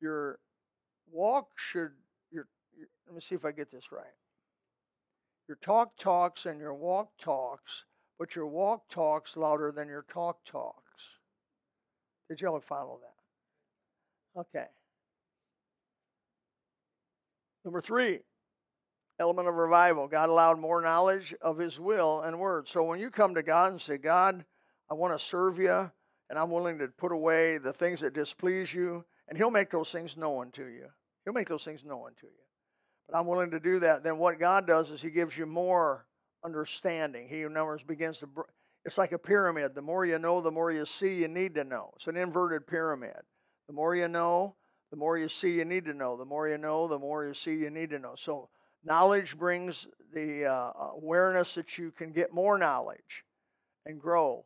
Your 0.00 0.38
walk 1.10 1.48
should, 1.56 1.92
your, 2.30 2.48
your 2.76 2.88
let 3.06 3.14
me 3.14 3.20
see 3.20 3.34
if 3.34 3.44
I 3.44 3.52
get 3.52 3.70
this 3.70 3.92
right. 3.92 4.04
Your 5.48 5.58
talk 5.60 5.96
talks 5.96 6.46
and 6.46 6.60
your 6.60 6.74
walk 6.74 7.10
talks, 7.18 7.84
but 8.18 8.34
your 8.34 8.46
walk 8.46 8.88
talks 8.88 9.36
louder 9.36 9.72
than 9.72 9.88
your 9.88 10.04
talk 10.08 10.38
talks. 10.44 11.18
Did 12.28 12.40
y'all 12.40 12.60
follow 12.60 13.00
that? 13.02 13.09
Okay. 14.36 14.66
Number 17.64 17.80
three, 17.80 18.20
element 19.18 19.48
of 19.48 19.54
revival. 19.54 20.08
God 20.08 20.28
allowed 20.28 20.58
more 20.58 20.80
knowledge 20.80 21.34
of 21.42 21.58
His 21.58 21.78
will 21.78 22.22
and 22.22 22.38
word. 22.38 22.68
So 22.68 22.82
when 22.82 22.98
you 23.00 23.10
come 23.10 23.34
to 23.34 23.42
God 23.42 23.72
and 23.72 23.80
say, 23.80 23.98
God, 23.98 24.44
I 24.90 24.94
want 24.94 25.16
to 25.18 25.24
serve 25.24 25.58
you, 25.58 25.90
and 26.30 26.38
I'm 26.38 26.50
willing 26.50 26.78
to 26.78 26.88
put 26.88 27.12
away 27.12 27.58
the 27.58 27.72
things 27.72 28.00
that 28.00 28.14
displease 28.14 28.72
you, 28.72 29.04
and 29.28 29.36
He'll 29.36 29.50
make 29.50 29.70
those 29.70 29.92
things 29.92 30.16
known 30.16 30.50
to 30.52 30.64
you. 30.64 30.86
He'll 31.24 31.34
make 31.34 31.48
those 31.48 31.64
things 31.64 31.84
known 31.84 32.12
to 32.20 32.26
you. 32.26 32.32
But 33.08 33.18
I'm 33.18 33.26
willing 33.26 33.50
to 33.50 33.60
do 33.60 33.80
that. 33.80 34.02
Then 34.02 34.18
what 34.18 34.40
God 34.40 34.66
does 34.66 34.90
is 34.90 35.02
He 35.02 35.10
gives 35.10 35.36
you 35.36 35.44
more 35.44 36.06
understanding. 36.44 37.28
He, 37.28 37.44
other 37.44 37.78
begins 37.86 38.20
to. 38.20 38.28
It's 38.84 38.96
like 38.96 39.12
a 39.12 39.18
pyramid. 39.18 39.74
The 39.74 39.82
more 39.82 40.06
you 40.06 40.18
know, 40.18 40.40
the 40.40 40.50
more 40.50 40.72
you 40.72 40.86
see 40.86 41.16
you 41.16 41.28
need 41.28 41.54
to 41.56 41.64
know. 41.64 41.90
It's 41.96 42.06
an 42.06 42.16
inverted 42.16 42.66
pyramid. 42.66 43.20
The 43.70 43.76
more 43.76 43.94
you 43.94 44.08
know, 44.08 44.56
the 44.90 44.96
more 44.96 45.16
you 45.16 45.28
see 45.28 45.52
you 45.52 45.64
need 45.64 45.84
to 45.84 45.94
know. 45.94 46.16
The 46.16 46.24
more 46.24 46.48
you 46.48 46.58
know, 46.58 46.88
the 46.88 46.98
more 46.98 47.24
you 47.24 47.34
see 47.34 47.54
you 47.54 47.70
need 47.70 47.90
to 47.90 48.00
know. 48.00 48.14
So 48.16 48.48
knowledge 48.82 49.38
brings 49.38 49.86
the 50.12 50.46
uh, 50.46 50.72
awareness 50.96 51.54
that 51.54 51.78
you 51.78 51.92
can 51.92 52.10
get 52.10 52.34
more 52.34 52.58
knowledge 52.58 53.22
and 53.86 54.00
grow 54.00 54.44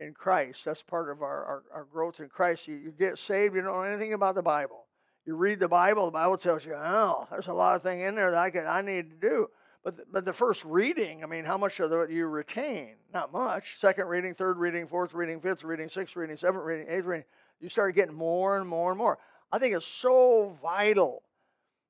in 0.00 0.14
Christ. 0.14 0.64
That's 0.64 0.80
part 0.80 1.10
of 1.10 1.20
our, 1.20 1.44
our, 1.44 1.62
our 1.74 1.84
growth 1.84 2.20
in 2.20 2.30
Christ. 2.30 2.66
You, 2.66 2.76
you, 2.76 2.90
get 2.98 3.18
saved, 3.18 3.54
you 3.54 3.60
don't 3.60 3.74
know 3.74 3.82
anything 3.82 4.14
about 4.14 4.34
the 4.34 4.42
Bible. 4.42 4.86
You 5.26 5.36
read 5.36 5.60
the 5.60 5.68
Bible, 5.68 6.06
the 6.06 6.12
Bible 6.12 6.38
tells 6.38 6.64
you, 6.64 6.72
oh, 6.74 7.26
there's 7.30 7.48
a 7.48 7.52
lot 7.52 7.76
of 7.76 7.82
thing 7.82 8.00
in 8.00 8.14
there 8.14 8.30
that 8.30 8.40
I, 8.40 8.48
could, 8.48 8.64
I 8.64 8.80
need 8.80 9.10
to 9.10 9.16
do. 9.16 9.48
But 9.84 9.98
the, 9.98 10.04
but 10.10 10.24
the 10.24 10.32
first 10.32 10.64
reading, 10.64 11.22
I 11.22 11.26
mean, 11.26 11.44
how 11.44 11.58
much 11.58 11.80
of 11.80 11.92
it 11.92 12.10
you 12.10 12.28
retain? 12.28 12.94
Not 13.12 13.30
much. 13.30 13.78
Second 13.78 14.06
reading, 14.06 14.34
third 14.34 14.56
reading, 14.56 14.86
fourth 14.86 15.12
reading, 15.12 15.42
fifth 15.42 15.64
reading, 15.64 15.90
sixth 15.90 16.16
reading, 16.16 16.38
seventh 16.38 16.64
reading, 16.64 16.86
eighth 16.88 17.04
reading. 17.04 17.26
You 17.64 17.70
start 17.70 17.94
getting 17.94 18.14
more 18.14 18.58
and 18.58 18.68
more 18.68 18.90
and 18.90 18.98
more. 18.98 19.18
I 19.50 19.58
think 19.58 19.74
it's 19.74 19.86
so 19.86 20.54
vital 20.60 21.22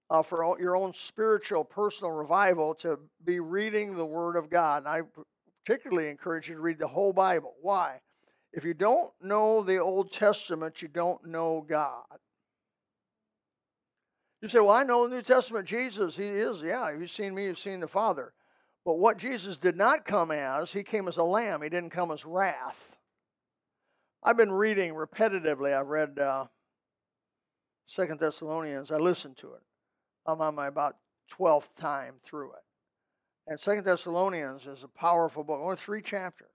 uh, 0.08 0.22
for 0.22 0.44
all, 0.44 0.56
your 0.56 0.76
own 0.76 0.92
spiritual, 0.92 1.64
personal 1.64 2.12
revival 2.12 2.76
to 2.76 3.00
be 3.24 3.40
reading 3.40 3.96
the 3.96 4.06
Word 4.06 4.36
of 4.36 4.48
God. 4.48 4.86
And 4.86 4.88
I 4.88 5.00
particularly 5.66 6.10
encourage 6.10 6.48
you 6.48 6.54
to 6.54 6.60
read 6.60 6.78
the 6.78 6.86
whole 6.86 7.12
Bible. 7.12 7.54
Why? 7.60 7.98
If 8.52 8.64
you 8.64 8.72
don't 8.72 9.10
know 9.20 9.64
the 9.64 9.78
Old 9.78 10.12
Testament, 10.12 10.80
you 10.80 10.86
don't 10.86 11.26
know 11.26 11.66
God. 11.68 12.04
You 14.42 14.48
say, 14.48 14.60
Well, 14.60 14.70
I 14.70 14.84
know 14.84 15.08
the 15.08 15.16
New 15.16 15.22
Testament, 15.22 15.66
Jesus, 15.66 16.16
He 16.16 16.28
is. 16.28 16.62
Yeah, 16.62 16.96
you've 16.96 17.10
seen 17.10 17.34
me, 17.34 17.46
you've 17.46 17.58
seen 17.58 17.80
the 17.80 17.88
Father. 17.88 18.32
But 18.84 19.00
what 19.00 19.18
Jesus 19.18 19.56
did 19.56 19.76
not 19.76 20.04
come 20.04 20.30
as, 20.30 20.72
He 20.72 20.84
came 20.84 21.08
as 21.08 21.16
a 21.16 21.24
lamb, 21.24 21.62
He 21.62 21.68
didn't 21.68 21.90
come 21.90 22.12
as 22.12 22.24
wrath. 22.24 22.93
I've 24.24 24.38
been 24.38 24.52
reading 24.52 24.94
repetitively. 24.94 25.78
I've 25.78 25.88
read 25.88 26.18
uh, 26.18 26.46
Second 27.84 28.20
Thessalonians. 28.20 28.90
I 28.90 28.96
listened 28.96 29.36
to 29.38 29.52
it. 29.52 29.62
I'm 30.26 30.40
on 30.40 30.54
my 30.54 30.68
about 30.68 30.96
12th 31.38 31.68
time 31.78 32.14
through 32.24 32.52
it. 32.52 32.62
And 33.46 33.60
Second 33.60 33.84
Thessalonians 33.84 34.66
is 34.66 34.82
a 34.82 34.88
powerful 34.88 35.44
book, 35.44 35.60
only 35.60 35.76
three 35.76 36.00
chapters. 36.00 36.48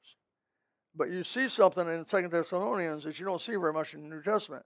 But 0.95 1.11
you 1.11 1.23
see 1.23 1.47
something 1.47 1.88
in 1.88 2.07
Second 2.07 2.31
Thessalonians 2.31 3.03
that 3.03 3.19
you 3.19 3.25
don't 3.25 3.41
see 3.41 3.55
very 3.55 3.73
much 3.73 3.93
in 3.93 4.01
the 4.01 4.15
New 4.15 4.23
Testament. 4.23 4.65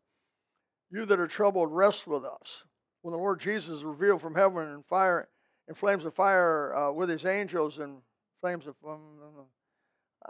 You 0.89 1.05
that 1.05 1.19
are 1.19 1.27
troubled, 1.27 1.73
rest 1.73 2.07
with 2.07 2.23
us 2.23 2.63
when 3.01 3.11
the 3.11 3.17
Lord 3.17 3.41
Jesus 3.41 3.77
is 3.77 3.83
revealed 3.83 4.21
from 4.21 4.35
heaven 4.35 4.69
in 4.69 4.83
fire, 4.83 5.27
in 5.67 5.75
flames 5.75 6.05
of 6.05 6.13
fire 6.13 6.73
uh, 6.73 6.91
with 6.93 7.09
his 7.09 7.25
angels 7.25 7.79
and 7.79 7.97
flames 8.39 8.65
of. 8.65 8.75
Um, 8.87 9.01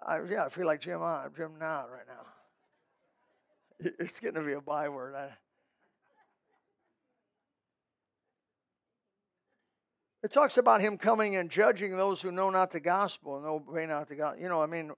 I, 0.08 0.22
yeah, 0.28 0.46
I 0.46 0.50
feel 0.50 0.66
like 0.66 0.82
Jim 0.82 1.04
on 1.04 1.30
Jim 1.38 1.52
now 1.60 1.86
right 1.88 2.08
now. 2.08 2.26
It's 4.00 4.20
getting 4.20 4.42
to 4.42 4.46
be 4.46 4.54
a 4.54 4.62
byword. 4.62 5.16
It 10.24 10.32
talks 10.32 10.58
about 10.58 10.80
him 10.80 10.98
coming 10.98 11.36
and 11.36 11.50
judging 11.50 11.98
those 11.98 12.22
who 12.22 12.32
know 12.32 12.50
not 12.50 12.72
the 12.72 12.80
gospel 12.80 13.38
and 13.38 13.46
obey 13.46 13.86
not 13.86 14.08
the 14.08 14.16
gospel. 14.16 14.42
You 14.42 14.48
know, 14.48 14.62
I 14.62 14.68
mean, 14.68 14.92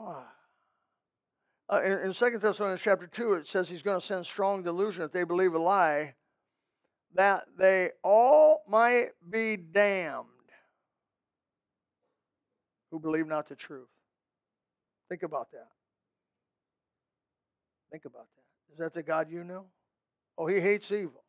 uh, 0.00 0.22
in, 1.84 1.92
in 1.98 2.12
2 2.12 2.38
Thessalonians 2.38 2.80
chapter 2.80 3.06
2, 3.06 3.34
it 3.34 3.48
says 3.48 3.68
he's 3.68 3.82
going 3.82 4.00
to 4.00 4.04
send 4.04 4.24
strong 4.24 4.62
delusion 4.62 5.04
if 5.04 5.12
they 5.12 5.24
believe 5.24 5.54
a 5.54 5.58
lie 5.58 6.14
that 7.14 7.44
they 7.58 7.90
all 8.02 8.62
might 8.68 9.08
be 9.28 9.56
damned 9.56 10.26
who 12.90 12.98
believe 12.98 13.26
not 13.26 13.48
the 13.48 13.54
truth. 13.54 13.88
Think 15.08 15.22
about 15.22 15.50
that. 15.52 15.68
Think 17.94 18.06
about 18.06 18.26
that. 18.34 18.72
Is 18.72 18.78
that 18.80 18.92
the 18.92 19.04
God 19.04 19.30
you 19.30 19.44
know? 19.44 19.66
Oh, 20.36 20.48
he 20.48 20.58
hates 20.58 20.90
evil. 20.90 21.22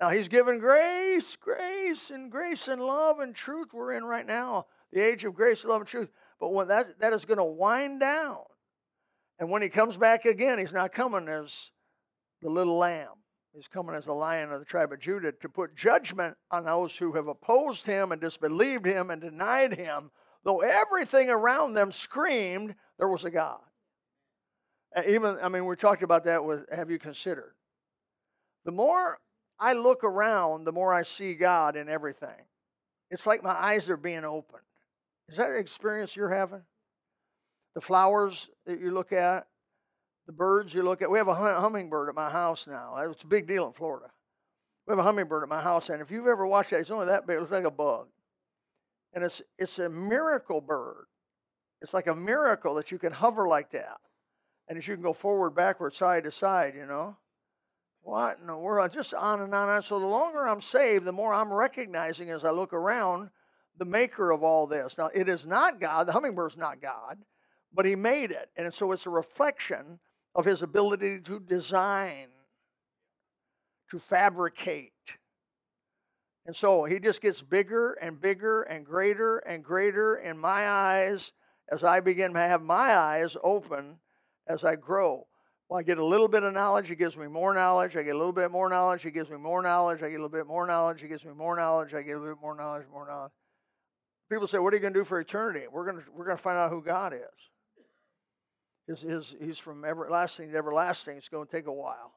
Now, 0.00 0.10
he's 0.10 0.26
given 0.26 0.58
grace, 0.58 1.36
grace, 1.36 2.10
and 2.10 2.28
grace 2.28 2.66
and 2.66 2.82
love 2.82 3.20
and 3.20 3.32
truth. 3.32 3.68
We're 3.72 3.92
in 3.92 4.02
right 4.02 4.26
now, 4.26 4.66
the 4.92 5.00
age 5.00 5.24
of 5.24 5.32
grace, 5.32 5.64
love, 5.64 5.82
and 5.82 5.88
truth. 5.88 6.08
But 6.40 6.52
when 6.52 6.66
that, 6.66 6.98
that 6.98 7.12
is 7.12 7.24
going 7.24 7.38
to 7.38 7.44
wind 7.44 8.00
down, 8.00 8.38
and 9.38 9.48
when 9.48 9.62
he 9.62 9.68
comes 9.68 9.96
back 9.96 10.24
again, 10.24 10.58
he's 10.58 10.72
not 10.72 10.92
coming 10.92 11.28
as 11.28 11.70
the 12.42 12.50
little 12.50 12.76
lamb. 12.76 13.14
He's 13.54 13.68
coming 13.68 13.94
as 13.94 14.06
the 14.06 14.12
lion 14.12 14.50
of 14.50 14.58
the 14.58 14.66
tribe 14.66 14.90
of 14.90 14.98
Judah 14.98 15.30
to 15.40 15.48
put 15.48 15.76
judgment 15.76 16.36
on 16.50 16.64
those 16.64 16.96
who 16.96 17.12
have 17.12 17.28
opposed 17.28 17.86
him 17.86 18.10
and 18.10 18.20
disbelieved 18.20 18.86
him 18.86 19.08
and 19.08 19.22
denied 19.22 19.74
him, 19.74 20.10
though 20.42 20.62
everything 20.62 21.30
around 21.30 21.74
them 21.74 21.92
screamed 21.92 22.74
there 22.98 23.06
was 23.06 23.24
a 23.24 23.30
God. 23.30 23.60
Even, 25.06 25.38
I 25.42 25.48
mean, 25.48 25.66
we 25.66 25.76
talked 25.76 26.02
about 26.02 26.24
that 26.24 26.44
with 26.44 26.64
Have 26.72 26.90
You 26.90 26.98
Considered? 26.98 27.54
The 28.64 28.72
more 28.72 29.18
I 29.58 29.74
look 29.74 30.04
around, 30.04 30.64
the 30.64 30.72
more 30.72 30.92
I 30.92 31.02
see 31.02 31.34
God 31.34 31.76
in 31.76 31.88
everything. 31.88 32.46
It's 33.10 33.26
like 33.26 33.42
my 33.42 33.52
eyes 33.52 33.88
are 33.88 33.96
being 33.96 34.24
opened. 34.24 34.62
Is 35.28 35.36
that 35.36 35.50
an 35.50 35.58
experience 35.58 36.16
you're 36.16 36.30
having? 36.30 36.62
The 37.74 37.80
flowers 37.80 38.48
that 38.66 38.80
you 38.80 38.90
look 38.90 39.12
at, 39.12 39.46
the 40.26 40.32
birds 40.32 40.74
you 40.74 40.82
look 40.82 41.02
at. 41.02 41.10
We 41.10 41.18
have 41.18 41.28
a 41.28 41.34
hummingbird 41.34 42.08
at 42.08 42.14
my 42.14 42.30
house 42.30 42.66
now. 42.66 42.96
It's 42.96 43.22
a 43.22 43.26
big 43.26 43.46
deal 43.46 43.66
in 43.66 43.72
Florida. 43.72 44.10
We 44.86 44.92
have 44.92 44.98
a 44.98 45.04
hummingbird 45.04 45.44
at 45.44 45.48
my 45.48 45.62
house, 45.62 45.88
and 45.88 46.02
if 46.02 46.10
you've 46.10 46.26
ever 46.26 46.46
watched 46.46 46.70
that, 46.70 46.80
it's 46.80 46.90
only 46.90 47.06
that 47.06 47.26
big. 47.26 47.36
It 47.36 47.40
looks 47.40 47.52
like 47.52 47.64
a 47.64 47.70
bug, 47.70 48.08
and 49.12 49.22
it's 49.22 49.40
it's 49.56 49.78
a 49.78 49.88
miracle 49.88 50.60
bird. 50.60 51.06
It's 51.80 51.94
like 51.94 52.08
a 52.08 52.14
miracle 52.14 52.74
that 52.74 52.90
you 52.90 52.98
can 52.98 53.12
hover 53.12 53.46
like 53.46 53.70
that, 53.70 53.98
and 54.70 54.78
that 54.78 54.88
you 54.88 54.94
can 54.94 55.02
go 55.02 55.12
forward, 55.12 55.50
backward, 55.50 55.94
side 55.94 56.24
to 56.24 56.32
side. 56.32 56.74
You 56.74 56.86
know, 56.86 57.16
what 58.02 58.38
in 58.38 58.46
the 58.46 58.56
world? 58.56 58.90
Just 58.94 59.12
on 59.12 59.42
and 59.42 59.52
on 59.54 59.68
and 59.68 59.76
on. 59.76 59.82
So 59.82 59.98
the 59.98 60.06
longer 60.06 60.48
I'm 60.48 60.62
saved, 60.62 61.04
the 61.04 61.12
more 61.12 61.34
I'm 61.34 61.52
recognizing 61.52 62.30
as 62.30 62.46
I 62.46 62.50
look 62.52 62.72
around 62.72 63.28
the 63.76 63.84
maker 63.84 64.30
of 64.30 64.42
all 64.42 64.66
this. 64.66 64.96
Now, 64.96 65.10
it 65.12 65.28
is 65.28 65.44
not 65.44 65.80
God. 65.80 66.06
The 66.06 66.12
hummingbird's 66.12 66.56
not 66.56 66.80
God, 66.80 67.18
but 67.74 67.84
He 67.84 67.96
made 67.96 68.30
it, 68.30 68.48
and 68.56 68.72
so 68.72 68.92
it's 68.92 69.06
a 69.06 69.10
reflection 69.10 69.98
of 70.34 70.44
his 70.44 70.62
ability 70.62 71.20
to 71.20 71.40
design, 71.40 72.28
to 73.90 73.98
fabricate. 73.98 74.92
And 76.46 76.54
so 76.54 76.84
he 76.84 76.98
just 76.98 77.20
gets 77.20 77.42
bigger 77.42 77.92
and 77.94 78.20
bigger 78.20 78.62
and 78.62 78.84
greater 78.84 79.38
and 79.38 79.62
greater 79.62 80.16
in 80.16 80.38
my 80.38 80.68
eyes 80.68 81.32
as 81.70 81.84
I 81.84 82.00
begin 82.00 82.32
to 82.34 82.38
have 82.38 82.62
my 82.62 82.96
eyes 82.96 83.36
open 83.42 83.96
as 84.48 84.64
I 84.64 84.76
grow. 84.76 85.26
I 85.72 85.84
get 85.84 85.98
a 85.98 86.04
little 86.04 86.26
bit 86.26 86.42
of 86.42 86.52
knowledge, 86.52 86.88
he 86.88 86.96
gives 86.96 87.16
me 87.16 87.28
more 87.28 87.54
knowledge. 87.54 87.94
I 87.94 88.02
get 88.02 88.16
a 88.16 88.18
little 88.18 88.32
bit 88.32 88.50
more 88.50 88.68
knowledge, 88.68 89.02
he 89.02 89.10
gives 89.10 89.30
me 89.30 89.36
more 89.36 89.62
knowledge. 89.62 90.02
I 90.02 90.08
get 90.08 90.18
a 90.18 90.22
little 90.22 90.28
bit 90.28 90.46
more 90.46 90.66
knowledge, 90.66 91.00
he 91.00 91.06
gives 91.06 91.24
me 91.24 91.32
more 91.32 91.54
knowledge. 91.54 91.94
I 91.94 92.02
get 92.02 92.16
a 92.16 92.18
little 92.18 92.34
bit 92.34 92.42
more 92.42 92.56
knowledge, 92.56 92.86
more 92.92 93.06
knowledge. 93.06 93.30
People 94.30 94.48
say, 94.48 94.58
What 94.58 94.72
are 94.72 94.76
you 94.76 94.80
going 94.80 94.94
to 94.94 95.00
do 95.00 95.04
for 95.04 95.20
eternity? 95.20 95.66
We're 95.70 95.84
going 95.84 96.04
to, 96.04 96.10
we're 96.12 96.24
going 96.24 96.36
to 96.36 96.42
find 96.42 96.58
out 96.58 96.70
who 96.70 96.82
God 96.82 97.12
is. 97.12 97.20
His, 98.88 99.00
his, 99.00 99.36
he's 99.40 99.58
from 99.58 99.84
everlasting 99.84 100.50
to 100.50 100.56
everlasting. 100.56 101.16
It's 101.16 101.28
going 101.28 101.46
to 101.46 101.52
take 101.52 101.66
a 101.66 101.72
while. 101.72 102.14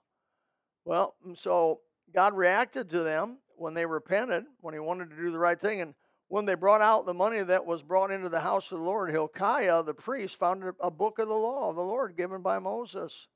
Well, 0.86 1.14
mm, 1.26 1.38
so 1.38 1.82
God 2.14 2.36
reacted 2.36 2.90
to 2.90 3.04
them 3.04 3.38
when 3.56 3.76
they 3.76 3.86
repented, 3.86 4.46
when 4.62 4.74
he 4.74 4.80
wanted 4.80 5.12
to 5.12 5.16
do 5.16 5.32
the 5.32 5.38
right 5.38 5.60
thing. 5.60 5.82
And 5.82 5.94
when 6.28 6.46
they 6.46 6.56
brought 6.56 6.82
out 6.82 7.06
the 7.06 7.14
money 7.14 7.42
that 7.42 7.66
was 7.66 7.84
brought 7.84 8.12
into 8.12 8.30
the 8.30 8.40
house 8.40 8.72
of 8.72 8.80
the 8.80 8.84
Lord, 8.84 9.12
Hilkiah, 9.12 9.84
the 9.84 9.94
priest, 9.94 10.38
found 10.38 10.64
a 10.82 10.92
book 10.92 11.20
of 11.20 11.28
the 11.28 11.34
law 11.34 11.70
of 11.70 11.76
the 11.76 11.82
Lord 11.82 12.18
given 12.18 12.42
by 12.42 12.60
Moses. 12.60 13.28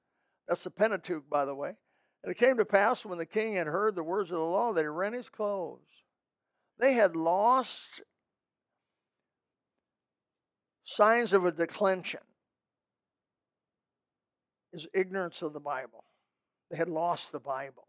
That's 0.48 0.64
the 0.64 0.72
Pentateuch, 0.72 1.30
by 1.30 1.46
the 1.46 1.56
way. 1.56 1.74
And 2.24 2.32
it 2.32 2.38
came 2.38 2.58
to 2.58 2.66
pass 2.66 3.06
when 3.06 3.18
the 3.18 3.26
king 3.26 3.56
had 3.56 3.68
heard 3.68 3.96
the 3.96 4.04
words 4.04 4.32
of 4.32 4.38
the 4.38 4.44
law 4.44 4.74
that 4.74 4.82
he 4.82 4.88
rent 4.88 5.16
his 5.16 5.30
clothes. 5.30 5.82
They 6.80 6.94
had 6.94 7.16
lost 7.16 8.02
signs 10.84 11.34
of 11.34 11.46
a 11.46 11.52
declension 11.52 12.22
is 14.74 14.88
ignorance 14.94 15.42
of 15.42 15.54
the 15.54 15.60
Bible. 15.60 16.04
They 16.70 16.78
had 16.78 16.90
lost 16.90 17.32
the 17.32 17.40
Bible. 17.40 17.88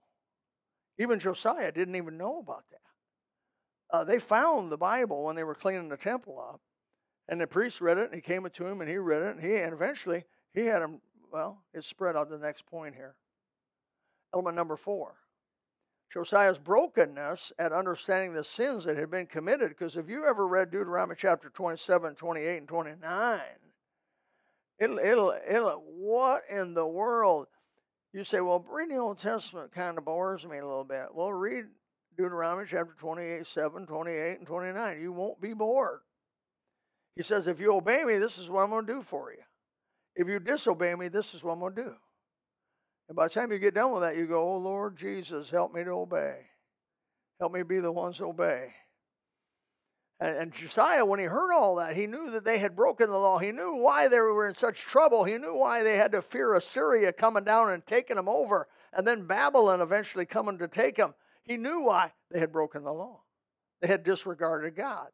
Even 0.98 1.18
Josiah 1.18 1.72
didn't 1.72 1.96
even 1.96 2.16
know 2.16 2.38
about 2.38 2.64
that. 2.70 2.87
Uh, 3.90 4.04
they 4.04 4.18
found 4.18 4.70
the 4.70 4.76
Bible 4.76 5.24
when 5.24 5.36
they 5.36 5.44
were 5.44 5.54
cleaning 5.54 5.88
the 5.88 5.96
temple 5.96 6.38
up, 6.38 6.60
and 7.28 7.40
the 7.40 7.46
priest 7.46 7.80
read 7.80 7.98
it, 7.98 8.06
and 8.06 8.14
he 8.14 8.20
came 8.20 8.48
to 8.48 8.66
him, 8.66 8.80
and 8.80 8.90
he 8.90 8.96
read 8.96 9.22
it, 9.22 9.36
and 9.36 9.44
he, 9.44 9.56
and 9.56 9.72
eventually 9.72 10.24
he 10.52 10.66
had 10.66 10.82
him. 10.82 11.00
Well, 11.32 11.62
it's 11.74 11.86
spread 11.86 12.16
out 12.16 12.30
the 12.30 12.38
next 12.38 12.66
point 12.66 12.94
here. 12.94 13.14
Element 14.34 14.56
number 14.56 14.76
four. 14.76 15.14
Josiah's 16.12 16.58
brokenness 16.58 17.52
at 17.58 17.72
understanding 17.72 18.32
the 18.32 18.44
sins 18.44 18.86
that 18.86 18.96
had 18.96 19.10
been 19.10 19.26
committed. 19.26 19.68
Because 19.68 19.96
if 19.96 20.08
you 20.08 20.24
ever 20.24 20.46
read 20.46 20.70
Deuteronomy 20.70 21.16
chapter 21.18 21.50
27, 21.50 22.14
28, 22.14 22.56
and 22.56 22.68
29, 22.68 23.40
It'll, 24.78 24.98
it'll, 24.98 25.34
it'll, 25.48 25.82
what 25.86 26.42
in 26.48 26.74
the 26.74 26.86
world? 26.86 27.48
You 28.12 28.24
say, 28.24 28.40
well, 28.40 28.64
reading 28.70 28.96
the 28.96 29.02
Old 29.02 29.18
Testament 29.18 29.72
kind 29.72 29.98
of 29.98 30.04
bores 30.04 30.46
me 30.46 30.58
a 30.58 30.66
little 30.66 30.84
bit. 30.84 31.06
Well, 31.12 31.32
read 31.32 31.66
Deuteronomy 32.18 32.66
chapter 32.68 32.94
28, 32.98 33.46
7, 33.46 33.86
28, 33.86 34.38
and 34.38 34.46
29. 34.46 35.00
You 35.00 35.12
won't 35.12 35.40
be 35.40 35.54
bored. 35.54 36.00
He 37.14 37.22
says, 37.22 37.46
if 37.46 37.60
you 37.60 37.72
obey 37.72 38.02
me, 38.04 38.18
this 38.18 38.38
is 38.38 38.50
what 38.50 38.62
I'm 38.62 38.70
going 38.70 38.86
to 38.86 38.92
do 38.94 39.02
for 39.02 39.30
you. 39.30 39.38
If 40.16 40.26
you 40.26 40.40
disobey 40.40 40.96
me, 40.96 41.06
this 41.08 41.32
is 41.34 41.44
what 41.44 41.52
I'm 41.52 41.60
going 41.60 41.76
to 41.76 41.82
do. 41.84 41.94
And 43.08 43.16
by 43.16 43.28
the 43.28 43.34
time 43.34 43.52
you 43.52 43.58
get 43.58 43.74
done 43.74 43.92
with 43.92 44.02
that, 44.02 44.16
you 44.16 44.26
go, 44.26 44.42
oh, 44.42 44.58
Lord 44.58 44.96
Jesus, 44.96 45.48
help 45.48 45.72
me 45.72 45.84
to 45.84 45.90
obey. 45.90 46.40
Help 47.38 47.52
me 47.52 47.62
be 47.62 47.78
the 47.78 47.92
ones 47.92 48.16
to 48.16 48.24
obey. 48.24 48.72
And, 50.20 50.36
and 50.36 50.52
Josiah, 50.52 51.04
when 51.04 51.20
he 51.20 51.26
heard 51.26 51.52
all 51.52 51.76
that, 51.76 51.96
he 51.96 52.08
knew 52.08 52.32
that 52.32 52.44
they 52.44 52.58
had 52.58 52.74
broken 52.74 53.10
the 53.10 53.16
law. 53.16 53.38
He 53.38 53.52
knew 53.52 53.76
why 53.76 54.08
they 54.08 54.18
were 54.18 54.48
in 54.48 54.56
such 54.56 54.80
trouble. 54.80 55.22
He 55.22 55.38
knew 55.38 55.54
why 55.54 55.84
they 55.84 55.96
had 55.96 56.12
to 56.12 56.22
fear 56.22 56.54
Assyria 56.54 57.12
coming 57.12 57.44
down 57.44 57.70
and 57.70 57.86
taking 57.86 58.16
them 58.16 58.28
over, 58.28 58.66
and 58.92 59.06
then 59.06 59.26
Babylon 59.26 59.80
eventually 59.80 60.26
coming 60.26 60.58
to 60.58 60.66
take 60.66 60.96
them. 60.96 61.14
He 61.48 61.56
knew 61.56 61.80
why 61.80 62.12
they 62.30 62.38
had 62.38 62.52
broken 62.52 62.84
the 62.84 62.92
law. 62.92 63.22
They 63.80 63.88
had 63.88 64.04
disregarded 64.04 64.76
God. 64.76 65.08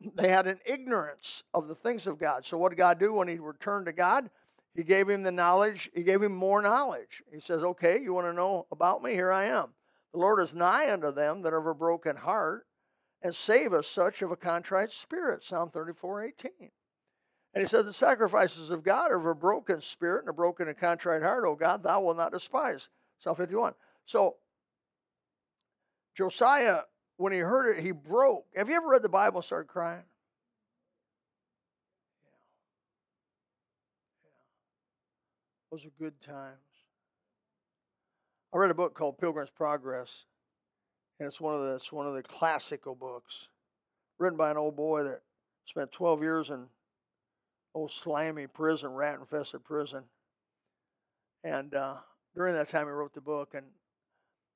They 0.14 0.28
had 0.28 0.46
an 0.46 0.60
ignorance 0.64 1.42
of 1.52 1.68
the 1.68 1.74
things 1.74 2.06
of 2.06 2.18
God. 2.18 2.46
So, 2.46 2.56
what 2.56 2.70
did 2.70 2.76
God 2.76 2.98
do 2.98 3.12
when 3.12 3.28
he 3.28 3.38
returned 3.38 3.86
to 3.86 3.92
God? 3.92 4.30
He 4.74 4.84
gave 4.84 5.08
him 5.08 5.22
the 5.22 5.32
knowledge, 5.32 5.90
he 5.94 6.02
gave 6.02 6.22
him 6.22 6.34
more 6.34 6.62
knowledge. 6.62 7.22
He 7.32 7.40
says, 7.40 7.62
Okay, 7.62 8.00
you 8.00 8.14
want 8.14 8.28
to 8.28 8.32
know 8.32 8.66
about 8.72 9.02
me? 9.02 9.12
Here 9.12 9.32
I 9.32 9.46
am. 9.46 9.74
The 10.12 10.20
Lord 10.20 10.40
is 10.40 10.54
nigh 10.54 10.90
unto 10.90 11.12
them 11.12 11.42
that 11.42 11.52
have 11.52 11.66
a 11.66 11.74
broken 11.74 12.16
heart 12.16 12.66
and 13.20 13.34
save 13.34 13.72
us 13.72 13.86
such 13.86 14.22
of 14.22 14.30
a 14.30 14.36
contrite 14.36 14.92
spirit. 14.92 15.44
Psalm 15.44 15.70
34 15.70 16.24
18. 16.24 16.50
And 17.54 17.62
he 17.62 17.68
said, 17.68 17.84
The 17.84 17.92
sacrifices 17.92 18.70
of 18.70 18.82
God 18.82 19.10
are 19.10 19.18
of 19.18 19.26
a 19.26 19.34
broken 19.34 19.80
spirit 19.80 20.20
and 20.20 20.30
a 20.30 20.32
broken 20.32 20.68
and 20.68 20.78
contrite 20.78 21.22
heart, 21.22 21.44
O 21.46 21.54
God, 21.54 21.82
thou 21.82 22.00
wilt 22.00 22.16
not 22.16 22.32
despise. 22.32 22.88
Psalm 23.20 23.36
51. 23.36 23.74
So, 24.06 24.36
Josiah, 26.16 26.80
when 27.16 27.32
he 27.32 27.38
heard 27.38 27.76
it, 27.76 27.82
he 27.82 27.92
broke. 27.92 28.46
Have 28.56 28.68
you 28.68 28.76
ever 28.76 28.88
read 28.88 29.02
the 29.02 29.08
Bible 29.08 29.38
and 29.38 29.44
started 29.44 29.68
crying? 29.68 30.04
Yeah. 32.22 32.30
yeah. 34.24 34.30
Those 35.70 35.86
are 35.86 35.92
good 35.98 36.20
times. 36.20 36.58
I 38.54 38.58
read 38.58 38.70
a 38.70 38.74
book 38.74 38.94
called 38.94 39.18
Pilgrim's 39.18 39.50
Progress 39.50 40.24
and 41.22 41.28
it's 41.28 41.40
one 41.40 41.54
of 41.54 41.60
the 41.60 41.74
it's 41.74 41.92
one 41.92 42.08
of 42.08 42.14
the 42.14 42.22
classical 42.24 42.96
books, 42.96 43.46
written 44.18 44.36
by 44.36 44.50
an 44.50 44.56
old 44.56 44.74
boy 44.74 45.04
that 45.04 45.20
spent 45.66 45.92
12 45.92 46.20
years 46.20 46.50
in 46.50 46.66
old 47.76 47.92
slimy 47.92 48.48
prison, 48.48 48.90
rat 48.90 49.20
infested 49.20 49.62
prison. 49.62 50.02
And 51.44 51.74
uh, 51.74 51.98
during 52.34 52.54
that 52.54 52.68
time, 52.68 52.86
he 52.86 52.90
wrote 52.90 53.14
the 53.14 53.20
book, 53.20 53.54
and 53.54 53.66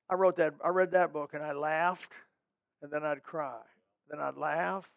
I 0.09 0.15
wrote 0.15 0.37
that. 0.37 0.53
I 0.63 0.69
read 0.69 0.91
that 0.91 1.11
book, 1.13 1.33
and 1.33 1.43
I 1.43 1.51
laughed, 1.51 2.11
and 2.81 2.91
then 2.91 3.03
I'd 3.03 3.23
cry, 3.23 3.59
then 4.09 4.19
I'd 4.19 4.37
laugh, 4.37 4.89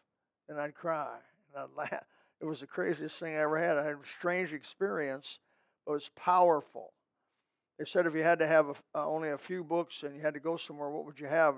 and 0.49 0.61
I'd 0.61 0.75
cry, 0.75 1.17
and 1.55 1.62
I'd 1.62 1.76
laugh. 1.76 2.05
It 2.40 2.47
was 2.47 2.61
the 2.61 2.67
craziest 2.67 3.19
thing 3.19 3.35
I 3.35 3.40
ever 3.40 3.59
had. 3.59 3.76
I 3.76 3.85
had 3.85 3.95
a 3.95 4.19
strange 4.19 4.52
experience, 4.52 5.38
but 5.85 5.93
it 5.93 5.95
was 5.95 6.11
powerful. 6.17 6.93
They 7.79 7.85
said 7.85 8.07
if 8.07 8.14
you 8.14 8.23
had 8.23 8.38
to 8.38 8.47
have 8.47 8.69
a, 8.69 8.75
uh, 8.95 9.07
only 9.07 9.31
a 9.31 9.38
few 9.38 9.64
books 9.64 10.02
and 10.02 10.14
you 10.14 10.21
had 10.21 10.35
to 10.35 10.40
go 10.40 10.57
somewhere, 10.57 10.90
what 10.90 11.07
would 11.07 11.19
you 11.19 11.26
have? 11.26 11.55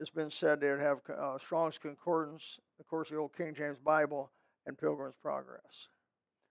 It's 0.00 0.10
been 0.10 0.30
said 0.30 0.60
they 0.60 0.70
would 0.70 0.80
have 0.80 0.98
uh, 1.08 1.38
Strong's 1.38 1.78
Concordance, 1.78 2.58
of 2.80 2.86
course, 2.88 3.10
the 3.10 3.16
old 3.16 3.36
King 3.36 3.54
James 3.54 3.78
Bible, 3.78 4.30
and 4.66 4.76
Pilgrim's 4.76 5.14
Progress. 5.20 5.88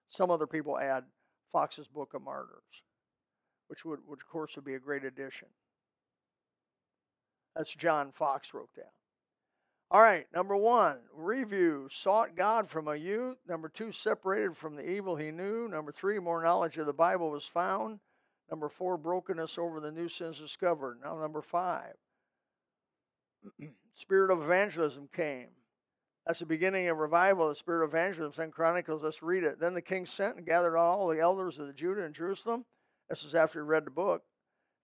Some 0.09 0.31
other 0.31 0.47
people 0.47 0.77
add 0.77 1.03
Foxe's 1.51 1.87
Book 1.87 2.13
of 2.13 2.21
Martyrs, 2.21 2.83
which 3.67 3.83
would, 3.83 3.99
which 4.05 4.21
of 4.21 4.27
course 4.29 4.55
would 4.55 4.65
be 4.65 4.75
a 4.75 4.79
great 4.79 5.03
addition. 5.03 5.47
That's 7.55 7.73
John 7.73 8.11
Foxe 8.11 8.53
wrote 8.53 8.73
down. 8.75 8.85
All 9.89 10.01
right, 10.01 10.25
number 10.33 10.55
one, 10.55 10.99
review. 11.13 11.87
Sought 11.91 12.35
God 12.35 12.69
from 12.69 12.87
a 12.87 12.95
youth. 12.95 13.37
Number 13.45 13.67
two, 13.67 13.91
separated 13.91 14.55
from 14.55 14.77
the 14.77 14.89
evil 14.89 15.17
he 15.17 15.31
knew. 15.31 15.67
Number 15.67 15.91
three, 15.91 16.17
more 16.17 16.41
knowledge 16.41 16.77
of 16.77 16.85
the 16.85 16.93
Bible 16.93 17.29
was 17.29 17.43
found. 17.43 17.99
Number 18.49 18.69
four, 18.69 18.97
brokenness 18.97 19.57
over 19.57 19.81
the 19.81 19.91
new 19.91 20.07
sins 20.07 20.39
discovered. 20.39 20.99
Now, 21.03 21.17
number 21.17 21.41
five, 21.41 21.95
spirit 23.95 24.31
of 24.31 24.41
evangelism 24.41 25.09
came. 25.13 25.49
That's 26.25 26.39
the 26.39 26.45
beginning 26.45 26.87
of 26.87 26.97
revival, 26.97 27.49
the 27.49 27.55
spirit 27.55 27.83
of 27.83 27.89
evangelism. 27.89 28.33
Second 28.33 28.51
Chronicles, 28.51 29.03
let's 29.03 29.21
read 29.21 29.43
it. 29.43 29.59
Then 29.59 29.73
the 29.73 29.81
king 29.81 30.05
sent 30.05 30.37
and 30.37 30.45
gathered 30.45 30.77
all 30.77 31.07
the 31.07 31.19
elders 31.19 31.59
of 31.59 31.67
the 31.67 31.73
Judah 31.73 32.03
and 32.03 32.15
Jerusalem. 32.15 32.63
This 33.09 33.23
is 33.25 33.35
after 33.35 33.59
he 33.59 33.67
read 33.67 33.85
the 33.85 33.91
book. 33.91 34.23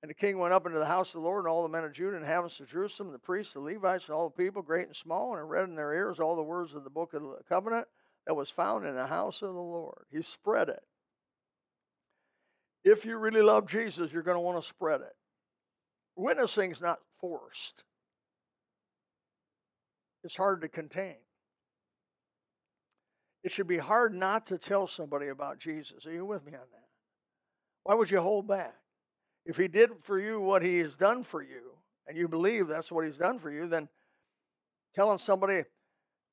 And 0.02 0.10
the 0.10 0.16
king 0.16 0.38
went 0.38 0.54
up 0.54 0.66
into 0.66 0.80
the 0.80 0.86
house 0.86 1.10
of 1.10 1.22
the 1.22 1.28
Lord, 1.28 1.46
and 1.46 1.52
all 1.52 1.64
the 1.64 1.70
men 1.70 1.84
of 1.84 1.94
Judah 1.94 2.16
and 2.16 2.24
inhabitants 2.24 2.60
of 2.60 2.70
Jerusalem, 2.70 3.12
the 3.12 3.20
priests, 3.20 3.54
the 3.54 3.60
Levites, 3.60 4.06
and 4.06 4.14
all 4.14 4.30
the 4.30 4.44
people, 4.44 4.62
great 4.62 4.88
and 4.88 4.96
small, 4.96 5.36
and 5.36 5.50
read 5.50 5.68
in 5.68 5.76
their 5.76 5.94
ears 5.94 6.20
all 6.20 6.36
the 6.36 6.44
words 6.44 6.76
of 6.76 6.84
the 6.84 6.90
book 6.90 7.14
of 7.14 7.24
the 7.24 7.40
covenant 7.50 7.88
that 8.28 8.36
was 8.36 8.50
found 8.50 8.86
in 8.86 8.96
the 8.96 9.08
house 9.08 9.42
of 9.42 9.54
the 9.54 9.60
Lord. 9.60 10.06
He 10.12 10.22
spread 10.22 10.70
it 10.70 10.84
if 12.88 13.06
you 13.06 13.18
really 13.18 13.42
love 13.42 13.68
Jesus, 13.68 14.12
you're 14.12 14.24
going 14.24 14.36
to 14.36 14.42
want 14.42 14.62
to 14.62 14.68
spread 14.68 15.02
it. 15.02 15.16
Witnessing 16.16 16.72
is 16.72 16.82
not 16.82 17.00
forced, 17.20 17.84
it's 20.24 20.36
hard 20.36 20.62
to 20.62 20.70
contain. 20.70 21.18
It 23.44 23.52
should 23.52 23.68
be 23.68 23.78
hard 23.78 24.14
not 24.14 24.48
to 24.48 24.58
tell 24.58 24.88
somebody 24.88 25.28
about 25.28 25.60
Jesus. 25.60 26.06
Are 26.06 26.12
you 26.12 26.26
with 26.26 26.46
me 26.46 26.54
on 26.54 26.60
that? 26.60 26.88
Why 27.84 27.94
would 27.94 28.12
you 28.12 28.20
hold 28.20 28.48
back? 28.48 28.74
If 29.48 29.56
he 29.56 29.70
did 29.70 29.92
for 30.04 30.20
you 30.20 30.42
what 30.42 30.62
he 30.62 30.80
has 30.80 30.96
done 30.98 31.24
for 31.24 31.42
you, 31.42 31.72
and 32.06 32.18
you 32.18 32.28
believe 32.28 32.68
that's 32.68 32.92
what 32.92 33.06
he's 33.06 33.18
done 33.18 33.40
for 33.40 33.50
you, 33.50 33.66
then 33.68 33.88
telling 34.94 35.20
somebody, 35.20 35.64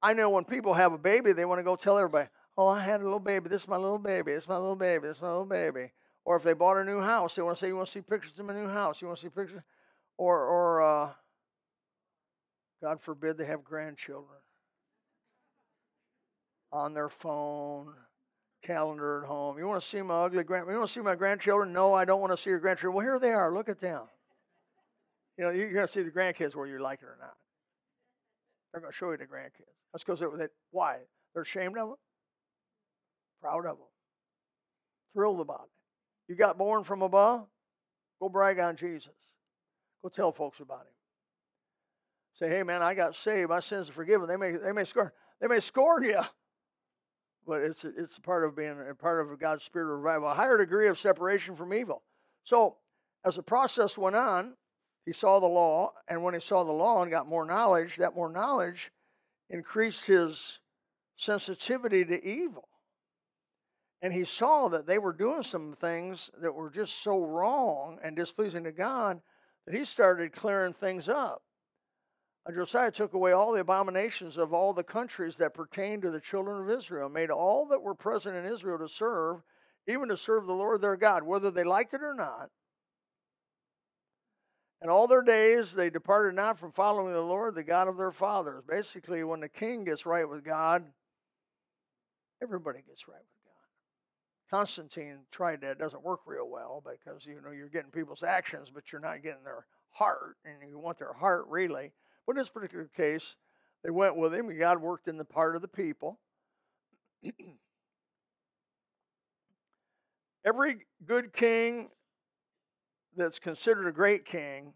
I 0.02 0.12
know 0.12 0.30
when 0.30 0.44
people 0.44 0.74
have 0.74 0.92
a 0.92 0.98
baby, 0.98 1.32
they 1.32 1.44
want 1.44 1.60
to 1.60 1.62
go 1.62 1.76
tell 1.76 1.96
everybody, 1.96 2.28
Oh, 2.56 2.68
I 2.68 2.80
had 2.80 3.00
a 3.00 3.04
little 3.04 3.20
baby. 3.20 3.48
This 3.48 3.62
is 3.62 3.68
my 3.68 3.76
little 3.76 3.98
baby. 3.98 4.32
This 4.32 4.44
is 4.44 4.48
my 4.48 4.56
little 4.56 4.76
baby. 4.76 5.08
This 5.08 5.16
is 5.16 5.22
my 5.22 5.28
little 5.28 5.44
baby. 5.44 5.92
Or 6.24 6.36
if 6.36 6.42
they 6.42 6.52
bought 6.52 6.76
a 6.76 6.84
new 6.84 7.00
house, 7.00 7.34
they 7.34 7.42
want 7.42 7.56
to 7.56 7.60
say, 7.60 7.68
You 7.68 7.76
want 7.76 7.86
to 7.86 7.92
see 7.92 8.00
pictures 8.00 8.38
of 8.38 8.46
my 8.46 8.54
new 8.54 8.68
house? 8.68 9.00
You 9.00 9.08
want 9.08 9.18
to 9.20 9.26
see 9.26 9.30
pictures? 9.30 9.60
Or, 10.18 10.38
or 10.38 10.82
uh, 10.82 11.10
God 12.82 13.00
forbid 13.00 13.38
they 13.38 13.46
have 13.46 13.64
grandchildren 13.64 14.38
on 16.72 16.94
their 16.94 17.08
phone, 17.08 17.94
calendar 18.64 19.22
at 19.22 19.28
home. 19.28 19.58
You 19.58 19.66
want 19.66 19.82
to 19.82 19.88
see 19.88 20.02
my 20.02 20.24
ugly 20.24 20.42
grand? 20.42 20.66
You 20.68 20.76
want 20.76 20.88
to 20.88 20.92
see 20.92 21.00
my 21.00 21.14
grandchildren? 21.14 21.72
No, 21.72 21.94
I 21.94 22.04
don't 22.04 22.20
want 22.20 22.32
to 22.32 22.36
see 22.36 22.50
your 22.50 22.58
grandchildren. 22.58 22.94
Well, 22.94 23.04
here 23.04 23.18
they 23.18 23.32
are. 23.32 23.52
Look 23.52 23.68
at 23.68 23.80
them. 23.80 24.02
You 25.38 25.44
know, 25.44 25.50
you're 25.50 25.72
going 25.72 25.86
to 25.86 25.92
see 25.92 26.02
the 26.02 26.10
grandkids 26.10 26.54
whether 26.54 26.70
you 26.70 26.80
like 26.80 27.00
it 27.02 27.06
or 27.06 27.18
not. 27.20 27.34
They're 28.72 28.80
going 28.80 28.92
to 28.92 28.96
show 28.96 29.10
you 29.10 29.16
the 29.16 29.26
grandkids. 29.26 29.70
That's 29.92 30.02
because 30.04 30.20
they, 30.20 30.46
why? 30.70 30.98
They're 31.32 31.42
ashamed 31.42 31.78
of 31.78 31.88
them, 31.88 31.96
proud 33.40 33.66
of 33.66 33.76
them, 33.76 33.86
thrilled 35.12 35.40
about 35.40 35.64
it. 35.64 36.32
You 36.32 36.36
got 36.36 36.58
born 36.58 36.84
from 36.84 37.02
above? 37.02 37.46
Go 38.20 38.28
brag 38.28 38.58
on 38.58 38.76
Jesus. 38.76 39.12
Go 40.02 40.08
tell 40.08 40.32
folks 40.32 40.60
about 40.60 40.80
him. 40.80 40.94
Say, 42.34 42.48
hey 42.48 42.62
man, 42.62 42.82
I 42.82 42.94
got 42.94 43.14
saved. 43.14 43.50
My 43.50 43.60
sins 43.60 43.88
are 43.88 43.92
forgiven. 43.92 44.28
They 44.28 44.36
may 44.36 44.52
they 44.52 44.72
may 44.72 44.84
scorn 44.84 45.10
they 45.40 45.46
may 45.46 45.60
scorn 45.60 46.04
you, 46.04 46.20
but 47.46 47.62
it's 47.62 47.84
it's 47.84 48.18
part 48.18 48.44
of 48.44 48.56
being 48.56 48.76
a 48.90 48.94
part 48.94 49.20
of 49.20 49.38
God's 49.38 49.64
spirit 49.64 49.92
of 49.92 49.98
revival. 50.00 50.30
A 50.30 50.34
higher 50.34 50.58
degree 50.58 50.88
of 50.88 50.98
separation 50.98 51.56
from 51.56 51.72
evil. 51.72 52.02
So 52.44 52.76
as 53.24 53.36
the 53.36 53.42
process 53.42 53.96
went 53.96 54.16
on, 54.16 54.54
he 55.06 55.12
saw 55.12 55.40
the 55.40 55.46
law, 55.46 55.92
and 56.08 56.22
when 56.22 56.34
he 56.34 56.40
saw 56.40 56.64
the 56.64 56.72
law 56.72 57.02
and 57.02 57.10
got 57.10 57.28
more 57.28 57.44
knowledge, 57.44 57.96
that 57.96 58.14
more 58.14 58.30
knowledge 58.30 58.90
increased 59.50 60.06
his 60.06 60.58
sensitivity 61.16 62.04
to 62.04 62.24
evil. 62.24 62.68
And 64.02 64.12
he 64.12 64.24
saw 64.24 64.68
that 64.68 64.86
they 64.86 64.98
were 64.98 65.12
doing 65.12 65.42
some 65.42 65.76
things 65.80 66.30
that 66.42 66.52
were 66.52 66.70
just 66.70 67.02
so 67.02 67.24
wrong 67.24 67.98
and 68.02 68.16
displeasing 68.16 68.64
to 68.64 68.72
God 68.72 69.20
that 69.66 69.74
he 69.74 69.84
started 69.84 70.32
clearing 70.32 70.74
things 70.74 71.08
up. 71.08 71.42
And 72.46 72.54
Josiah 72.54 72.90
took 72.90 73.14
away 73.14 73.32
all 73.32 73.52
the 73.52 73.60
abominations 73.60 74.36
of 74.36 74.52
all 74.52 74.74
the 74.74 74.84
countries 74.84 75.36
that 75.38 75.54
pertained 75.54 76.02
to 76.02 76.10
the 76.10 76.20
children 76.20 76.60
of 76.60 76.78
Israel, 76.78 77.08
made 77.08 77.30
all 77.30 77.66
that 77.68 77.80
were 77.80 77.94
present 77.94 78.36
in 78.36 78.44
Israel 78.44 78.78
to 78.78 78.88
serve, 78.88 79.42
even 79.88 80.08
to 80.08 80.16
serve 80.16 80.46
the 80.46 80.52
Lord 80.52 80.82
their 80.82 80.96
God, 80.96 81.22
whether 81.22 81.50
they 81.50 81.64
liked 81.64 81.94
it 81.94 82.02
or 82.02 82.14
not. 82.14 82.50
And 84.82 84.90
all 84.90 85.06
their 85.06 85.22
days 85.22 85.72
they 85.72 85.88
departed 85.88 86.34
not 86.34 86.58
from 86.58 86.72
following 86.72 87.14
the 87.14 87.22
Lord, 87.22 87.54
the 87.54 87.62
God 87.62 87.88
of 87.88 87.96
their 87.96 88.12
fathers. 88.12 88.62
Basically, 88.68 89.24
when 89.24 89.40
the 89.40 89.48
king 89.48 89.84
gets 89.84 90.04
right 90.04 90.28
with 90.28 90.44
God, 90.44 90.84
everybody 92.42 92.80
gets 92.86 93.08
right 93.08 93.16
with 93.16 93.44
God. 93.46 94.58
Constantine 94.58 95.20
tried 95.30 95.62
that. 95.62 95.70
It 95.72 95.78
doesn't 95.78 96.04
work 96.04 96.20
real 96.26 96.50
well 96.50 96.82
because 96.84 97.24
you 97.24 97.40
know 97.42 97.52
you're 97.52 97.70
getting 97.70 97.90
people's 97.90 98.22
actions, 98.22 98.68
but 98.72 98.92
you're 98.92 99.00
not 99.00 99.22
getting 99.22 99.42
their 99.42 99.64
heart, 99.88 100.36
and 100.44 100.68
you 100.68 100.78
want 100.78 100.98
their 100.98 101.14
heart 101.14 101.46
really. 101.48 101.92
But 102.26 102.36
in 102.36 102.38
this 102.38 102.48
particular 102.48 102.88
case, 102.96 103.36
they 103.82 103.90
went 103.90 104.16
with 104.16 104.32
him, 104.34 104.48
and 104.48 104.58
God 104.58 104.80
worked 104.80 105.08
in 105.08 105.18
the 105.18 105.24
part 105.24 105.56
of 105.56 105.62
the 105.62 105.68
people. 105.68 106.18
Every 110.44 110.86
good 111.06 111.32
king 111.32 111.88
that's 113.16 113.38
considered 113.38 113.86
a 113.86 113.92
great 113.92 114.24
king, 114.24 114.74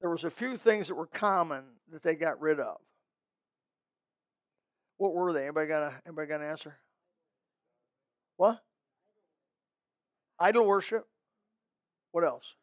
there 0.00 0.10
was 0.10 0.24
a 0.24 0.30
few 0.30 0.56
things 0.56 0.88
that 0.88 0.94
were 0.94 1.06
common 1.06 1.64
that 1.92 2.02
they 2.02 2.14
got 2.14 2.40
rid 2.40 2.60
of. 2.60 2.76
What 4.96 5.14
were 5.14 5.32
they? 5.32 5.44
Anybody 5.44 5.68
got 5.68 5.82
a 5.82 5.94
anybody 6.06 6.28
got 6.28 6.40
an 6.40 6.48
answer? 6.48 6.76
What? 8.36 8.60
Idol 10.38 10.66
worship. 10.66 11.06
What 12.12 12.24
else? 12.24 12.54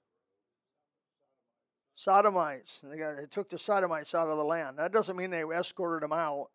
Sodomites. 1.95 2.81
They, 2.83 2.97
got, 2.97 3.17
they 3.17 3.25
took 3.25 3.49
the 3.49 3.57
Sodomites 3.57 4.13
out 4.13 4.27
of 4.27 4.37
the 4.37 4.43
land. 4.43 4.77
That 4.77 4.91
doesn't 4.91 5.15
mean 5.15 5.31
they 5.31 5.43
escorted 5.43 6.03
them 6.03 6.13
out 6.13 6.49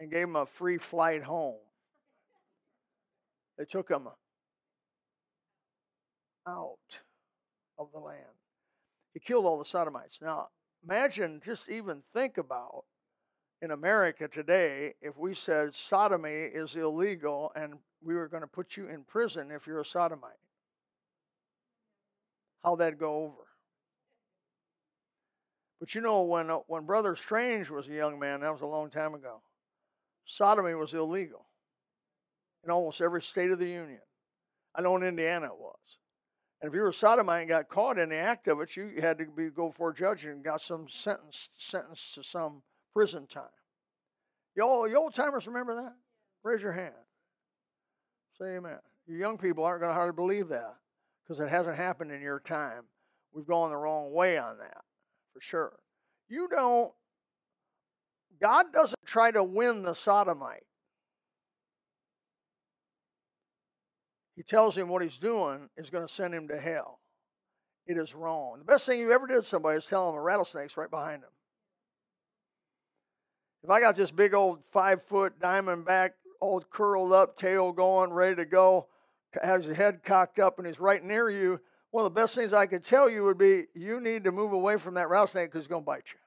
and 0.00 0.10
gave 0.10 0.22
them 0.22 0.36
a 0.36 0.46
free 0.46 0.78
flight 0.78 1.22
home. 1.22 1.60
They 3.58 3.64
took 3.64 3.88
them 3.88 4.08
out 6.46 6.78
of 7.78 7.88
the 7.92 7.98
land. 7.98 8.22
He 9.14 9.20
killed 9.20 9.44
all 9.46 9.58
the 9.58 9.64
Sodomites. 9.64 10.18
Now, 10.20 10.48
imagine, 10.84 11.40
just 11.44 11.68
even 11.68 12.02
think 12.12 12.38
about 12.38 12.84
in 13.62 13.70
America 13.70 14.28
today 14.28 14.94
if 15.00 15.16
we 15.16 15.34
said 15.34 15.74
sodomy 15.74 16.30
is 16.30 16.76
illegal 16.76 17.52
and 17.56 17.74
we 18.02 18.14
were 18.14 18.28
going 18.28 18.42
to 18.42 18.46
put 18.46 18.76
you 18.76 18.88
in 18.88 19.02
prison 19.02 19.50
if 19.50 19.66
you're 19.66 19.80
a 19.80 19.84
sodomite. 19.84 20.32
How 22.62 22.72
would 22.72 22.80
that'd 22.80 22.98
go 22.98 23.24
over. 23.24 23.45
But 25.78 25.94
you 25.94 26.00
know, 26.00 26.22
when, 26.22 26.50
uh, 26.50 26.58
when 26.66 26.86
Brother 26.86 27.16
Strange 27.16 27.68
was 27.68 27.86
a 27.88 27.92
young 27.92 28.18
man, 28.18 28.40
that 28.40 28.52
was 28.52 28.62
a 28.62 28.66
long 28.66 28.90
time 28.90 29.14
ago, 29.14 29.42
sodomy 30.24 30.74
was 30.74 30.94
illegal 30.94 31.46
in 32.64 32.70
almost 32.70 33.00
every 33.00 33.22
state 33.22 33.50
of 33.50 33.58
the 33.58 33.68
Union. 33.68 34.00
I 34.74 34.82
know 34.82 34.96
in 34.96 35.02
Indiana 35.02 35.46
it 35.46 35.58
was. 35.58 35.76
And 36.60 36.70
if 36.70 36.74
you 36.74 36.80
were 36.80 36.88
a 36.88 36.94
sodomite 36.94 37.40
and 37.40 37.48
got 37.48 37.68
caught 37.68 37.98
in 37.98 38.08
the 38.08 38.16
act 38.16 38.48
of 38.48 38.60
it, 38.60 38.76
you 38.76 38.94
had 39.00 39.18
to 39.18 39.26
be 39.26 39.50
go 39.50 39.70
for 39.70 39.90
a 39.90 39.94
judge 39.94 40.24
and 40.24 40.42
got 40.42 40.62
some 40.62 40.88
sentence 40.88 41.50
sentenced 41.58 42.14
to 42.14 42.24
some 42.24 42.62
prison 42.94 43.26
time. 43.26 43.44
Y'all, 44.54 44.88
you 44.88 44.96
old 44.96 45.14
timers 45.14 45.46
remember 45.46 45.74
that? 45.74 45.94
Raise 46.42 46.62
your 46.62 46.72
hand. 46.72 46.94
Say 48.38 48.56
amen. 48.56 48.78
You 49.06 49.18
young 49.18 49.36
people 49.36 49.64
aren't 49.64 49.80
going 49.82 49.90
to 49.90 49.94
hardly 49.94 50.14
believe 50.14 50.48
that 50.48 50.76
because 51.22 51.40
it 51.40 51.50
hasn't 51.50 51.76
happened 51.76 52.10
in 52.10 52.22
your 52.22 52.40
time. 52.40 52.84
We've 53.32 53.46
gone 53.46 53.70
the 53.70 53.76
wrong 53.76 54.12
way 54.12 54.38
on 54.38 54.56
that 54.58 54.85
for 55.36 55.42
sure. 55.42 55.72
You 56.28 56.48
don't, 56.48 56.90
God 58.40 58.72
doesn't 58.72 59.04
try 59.04 59.30
to 59.30 59.44
win 59.44 59.82
the 59.82 59.94
sodomite. 59.94 60.64
He 64.34 64.42
tells 64.42 64.76
him 64.76 64.88
what 64.88 65.02
he's 65.02 65.18
doing 65.18 65.68
is 65.76 65.90
going 65.90 66.06
to 66.06 66.12
send 66.12 66.34
him 66.34 66.48
to 66.48 66.58
hell. 66.58 67.00
It 67.86 67.98
is 67.98 68.14
wrong. 68.14 68.58
The 68.58 68.64
best 68.64 68.86
thing 68.86 68.98
you 68.98 69.12
ever 69.12 69.26
did 69.26 69.42
to 69.42 69.44
somebody 69.44 69.76
is 69.76 69.86
tell 69.86 70.06
them 70.06 70.16
a 70.16 70.22
rattlesnake's 70.22 70.76
right 70.76 70.90
behind 70.90 71.22
them. 71.22 71.30
If 73.62 73.70
I 73.70 73.80
got 73.80 73.94
this 73.94 74.10
big 74.10 74.32
old 74.32 74.60
five 74.72 75.02
foot 75.02 75.38
diamondback, 75.38 76.10
all 76.40 76.60
curled 76.60 77.12
up, 77.12 77.36
tail 77.36 77.72
going, 77.72 78.10
ready 78.10 78.36
to 78.36 78.44
go, 78.46 78.86
has 79.42 79.66
his 79.66 79.76
head 79.76 80.00
cocked 80.02 80.38
up, 80.38 80.58
and 80.58 80.66
he's 80.66 80.80
right 80.80 81.02
near 81.02 81.28
you, 81.28 81.60
one 81.96 82.04
of 82.04 82.12
the 82.12 82.20
best 82.20 82.34
things 82.34 82.52
I 82.52 82.66
could 82.66 82.84
tell 82.84 83.08
you 83.08 83.24
would 83.24 83.38
be 83.38 83.64
you 83.74 84.00
need 84.00 84.24
to 84.24 84.32
move 84.32 84.52
away 84.52 84.76
from 84.76 84.92
that 84.94 85.08
rattlesnake 85.08 85.48
because 85.48 85.60
it's 85.60 85.66
going 85.66 85.80
to 85.80 85.86
bite 85.86 86.10
you. 86.12 86.18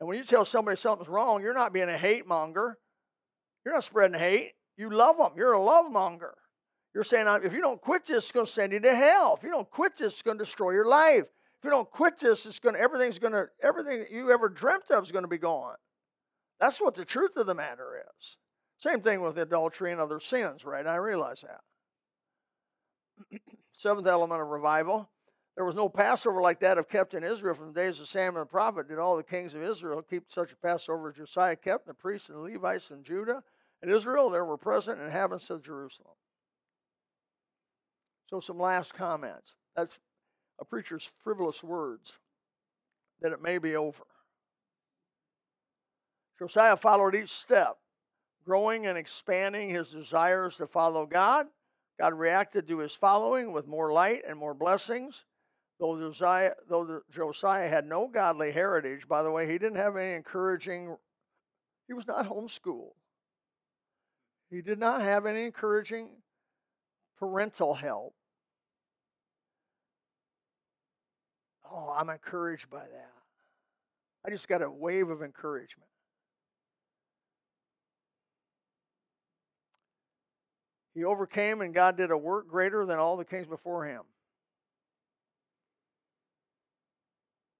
And 0.00 0.08
when 0.08 0.16
you 0.16 0.24
tell 0.24 0.46
somebody 0.46 0.78
something's 0.78 1.10
wrong, 1.10 1.42
you're 1.42 1.52
not 1.52 1.74
being 1.74 1.90
a 1.90 1.98
hate 1.98 2.26
monger. 2.26 2.78
You're 3.66 3.74
not 3.74 3.84
spreading 3.84 4.18
hate. 4.18 4.52
You 4.78 4.88
love 4.88 5.18
them. 5.18 5.32
You're 5.36 5.52
a 5.52 5.62
love 5.62 5.92
monger. 5.92 6.32
You're 6.94 7.04
saying, 7.04 7.26
if 7.44 7.52
you 7.52 7.60
don't 7.60 7.82
quit 7.82 8.06
this, 8.06 8.24
it's 8.24 8.32
going 8.32 8.46
to 8.46 8.52
send 8.52 8.72
you 8.72 8.80
to 8.80 8.96
hell. 8.96 9.34
If 9.36 9.44
you 9.44 9.50
don't 9.50 9.70
quit 9.70 9.98
this, 9.98 10.14
it's 10.14 10.22
going 10.22 10.38
to 10.38 10.44
destroy 10.44 10.70
your 10.70 10.88
life. 10.88 11.24
If 11.24 11.64
you 11.64 11.68
don't 11.68 11.90
quit 11.90 12.18
this, 12.18 12.46
it's 12.46 12.60
going 12.60 12.76
to, 12.76 12.80
everything's 12.80 13.18
going 13.18 13.34
to, 13.34 13.48
everything 13.62 14.06
you 14.10 14.32
ever 14.32 14.48
dreamt 14.48 14.90
of 14.90 15.04
is 15.04 15.12
going 15.12 15.24
to 15.24 15.28
be 15.28 15.36
gone. 15.36 15.76
That's 16.60 16.80
what 16.80 16.94
the 16.94 17.04
truth 17.04 17.36
of 17.36 17.46
the 17.46 17.54
matter 17.54 18.02
is. 18.08 18.36
Same 18.78 19.02
thing 19.02 19.20
with 19.20 19.36
adultery 19.36 19.92
and 19.92 20.00
other 20.00 20.18
sins, 20.18 20.64
right? 20.64 20.86
I 20.86 20.96
realize 20.96 21.42
that. 21.42 21.60
Seventh 23.78 24.08
element 24.08 24.42
of 24.42 24.48
revival. 24.48 25.08
There 25.54 25.64
was 25.64 25.76
no 25.76 25.88
Passover 25.88 26.42
like 26.42 26.60
that 26.60 26.78
of 26.78 26.88
kept 26.88 27.14
in 27.14 27.24
Israel 27.24 27.54
from 27.54 27.72
the 27.72 27.80
days 27.80 28.00
of 28.00 28.08
Samuel 28.08 28.44
the 28.44 28.46
prophet. 28.46 28.88
Did 28.88 28.98
all 28.98 29.16
the 29.16 29.22
kings 29.22 29.54
of 29.54 29.62
Israel 29.62 30.02
keep 30.02 30.24
such 30.28 30.52
a 30.52 30.56
Passover 30.56 31.10
as 31.10 31.16
Josiah 31.16 31.56
kept, 31.56 31.86
and 31.86 31.96
the 31.96 31.98
priests 31.98 32.28
and 32.28 32.38
the 32.38 32.42
Levites 32.42 32.90
in 32.90 33.04
Judah 33.04 33.42
and 33.80 33.90
Israel? 33.90 34.30
There 34.30 34.44
were 34.44 34.56
present 34.56 35.00
inhabitants 35.00 35.48
of 35.50 35.62
Jerusalem. 35.62 36.14
So, 38.26 38.40
some 38.40 38.58
last 38.58 38.94
comments. 38.94 39.54
That's 39.76 39.98
a 40.60 40.64
preacher's 40.64 41.08
frivolous 41.22 41.62
words 41.62 42.18
that 43.20 43.32
it 43.32 43.40
may 43.40 43.58
be 43.58 43.76
over. 43.76 44.04
Josiah 46.38 46.76
followed 46.76 47.14
each 47.14 47.32
step, 47.32 47.78
growing 48.44 48.86
and 48.86 48.98
expanding 48.98 49.70
his 49.70 49.90
desires 49.90 50.56
to 50.56 50.66
follow 50.66 51.06
God 51.06 51.46
God 51.98 52.14
reacted 52.14 52.68
to 52.68 52.78
his 52.78 52.94
following 52.94 53.52
with 53.52 53.66
more 53.66 53.92
light 53.92 54.22
and 54.28 54.38
more 54.38 54.54
blessings. 54.54 55.24
Though 55.80 55.98
Josiah, 55.98 56.52
though 56.68 57.02
Josiah 57.10 57.68
had 57.68 57.86
no 57.86 58.08
godly 58.08 58.52
heritage, 58.52 59.06
by 59.08 59.22
the 59.22 59.30
way, 59.30 59.46
he 59.46 59.58
didn't 59.58 59.76
have 59.76 59.96
any 59.96 60.14
encouraging, 60.14 60.96
he 61.86 61.94
was 61.94 62.06
not 62.06 62.28
homeschooled. 62.28 62.94
He 64.50 64.62
did 64.62 64.78
not 64.78 65.02
have 65.02 65.26
any 65.26 65.44
encouraging 65.44 66.08
parental 67.18 67.74
help. 67.74 68.14
Oh, 71.70 71.94
I'm 71.96 72.08
encouraged 72.08 72.70
by 72.70 72.80
that. 72.80 73.12
I 74.26 74.30
just 74.30 74.48
got 74.48 74.62
a 74.62 74.70
wave 74.70 75.10
of 75.10 75.22
encouragement. 75.22 75.88
He 80.98 81.04
overcame, 81.04 81.60
and 81.60 81.72
God 81.72 81.96
did 81.96 82.10
a 82.10 82.18
work 82.18 82.48
greater 82.48 82.84
than 82.84 82.98
all 82.98 83.16
the 83.16 83.24
kings 83.24 83.46
before 83.46 83.84
him. 83.84 84.02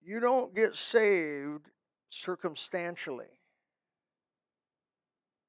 You 0.02 0.18
don't 0.18 0.52
get 0.52 0.74
saved 0.74 1.70
circumstantially, 2.10 3.30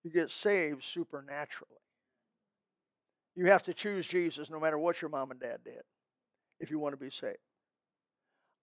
you 0.04 0.12
get 0.12 0.30
saved 0.30 0.84
supernaturally. 0.84 1.74
You 3.36 3.48
have 3.48 3.64
to 3.64 3.74
choose 3.74 4.06
Jesus 4.06 4.52
no 4.52 4.60
matter 4.60 4.78
what 4.78 5.02
your 5.02 5.10
mom 5.10 5.32
and 5.32 5.40
dad 5.40 5.58
did 5.66 5.82
if 6.60 6.70
you 6.70 6.78
want 6.78 6.94
to 6.94 7.04
be 7.04 7.10
saved. 7.10 7.38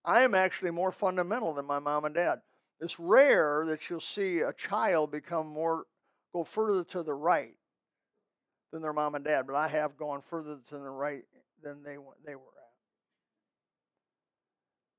I 0.05 0.23
am 0.23 0.37
actually 0.37 0.71
more 0.71 0.93
fundamental 0.93 1.53
than 1.53 1.67
my 1.67 1.81
mom 1.81 2.05
and 2.05 2.15
dad. 2.15 2.43
It's 2.79 3.01
rare 3.01 3.65
that 3.67 3.91
you'll 3.91 3.99
see 3.99 4.39
a 4.41 4.53
child 4.53 5.11
become 5.11 5.49
more, 5.49 5.87
go 6.33 6.45
further 6.45 6.85
to 6.85 7.03
the 7.03 7.15
right 7.15 7.57
than 8.73 8.83
their 8.83 8.93
mom 8.93 9.15
and 9.15 9.25
dad, 9.25 9.47
but 9.47 9.57
I 9.57 9.69
have 9.69 9.97
gone 9.97 10.23
further 10.29 10.59
to 10.69 10.79
the 10.79 10.91
right 10.91 11.23
than 11.63 11.83
they 11.83 11.97
they 12.25 12.35
were 12.35 12.43
at. 12.43 12.67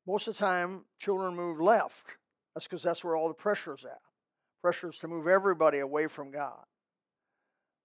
Most 0.07 0.27
of 0.27 0.35
the 0.35 0.39
time, 0.39 0.85
children 0.99 1.35
move 1.35 1.59
left. 1.59 2.15
That's 2.53 2.65
because 2.65 2.81
that's 2.81 3.03
where 3.03 3.15
all 3.15 3.27
the 3.27 3.33
pressure 3.33 3.75
is 3.75 3.85
at. 3.85 3.99
Pressure 4.61 4.89
is 4.89 4.97
to 4.99 5.07
move 5.07 5.27
everybody 5.27 5.79
away 5.79 6.07
from 6.07 6.31
God. 6.31 6.63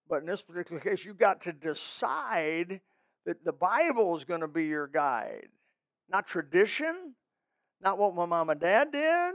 But 0.08 0.20
in 0.20 0.26
this 0.26 0.42
particular 0.42 0.80
case, 0.80 1.04
you've 1.04 1.18
got 1.18 1.42
to 1.42 1.52
decide 1.52 2.80
that 3.26 3.44
the 3.44 3.52
Bible 3.52 4.16
is 4.16 4.24
going 4.24 4.40
to 4.40 4.48
be 4.48 4.66
your 4.66 4.86
guide, 4.86 5.48
not 6.08 6.26
tradition, 6.26 7.14
not 7.80 7.98
what 7.98 8.14
my 8.14 8.26
mom 8.26 8.50
and 8.50 8.60
dad 8.60 8.92
did. 8.92 9.34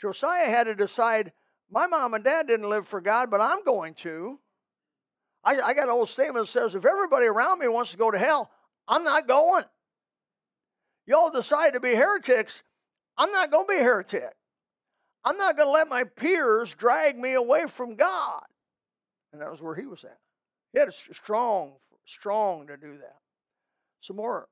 Josiah 0.00 0.46
had 0.46 0.64
to 0.64 0.74
decide 0.74 1.32
my 1.70 1.86
mom 1.86 2.14
and 2.14 2.22
dad 2.22 2.46
didn't 2.46 2.68
live 2.68 2.86
for 2.86 3.00
God, 3.00 3.30
but 3.30 3.40
I'm 3.40 3.64
going 3.64 3.94
to. 3.94 4.38
I, 5.46 5.60
I 5.60 5.74
got 5.74 5.84
an 5.84 5.90
old 5.90 6.08
statement 6.08 6.46
that 6.46 6.50
says, 6.52 6.74
if 6.74 6.84
everybody 6.84 7.26
around 7.26 7.60
me 7.60 7.68
wants 7.68 7.92
to 7.92 7.96
go 7.96 8.10
to 8.10 8.18
hell, 8.18 8.50
I'm 8.88 9.04
not 9.04 9.28
going. 9.28 9.64
Y'all 11.06 11.30
decide 11.30 11.74
to 11.74 11.80
be 11.80 11.94
heretics, 11.94 12.62
I'm 13.16 13.30
not 13.30 13.52
going 13.52 13.66
to 13.66 13.72
be 13.72 13.78
a 13.78 13.82
heretic. 13.84 14.34
I'm 15.24 15.38
not 15.38 15.56
going 15.56 15.68
to 15.68 15.72
let 15.72 15.88
my 15.88 16.02
peers 16.02 16.74
drag 16.74 17.16
me 17.16 17.34
away 17.34 17.66
from 17.66 17.94
God. 17.94 18.42
And 19.32 19.40
that 19.40 19.50
was 19.50 19.62
where 19.62 19.76
he 19.76 19.86
was 19.86 20.04
at. 20.04 20.18
He 20.72 20.80
had 20.80 20.88
a 20.88 20.92
strong, 20.92 21.74
strong 22.04 22.66
to 22.66 22.76
do 22.76 22.98
that. 22.98 23.16
Some 24.00 24.16
more 24.16 24.48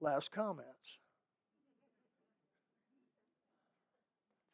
last 0.00 0.32
comments. 0.32 0.98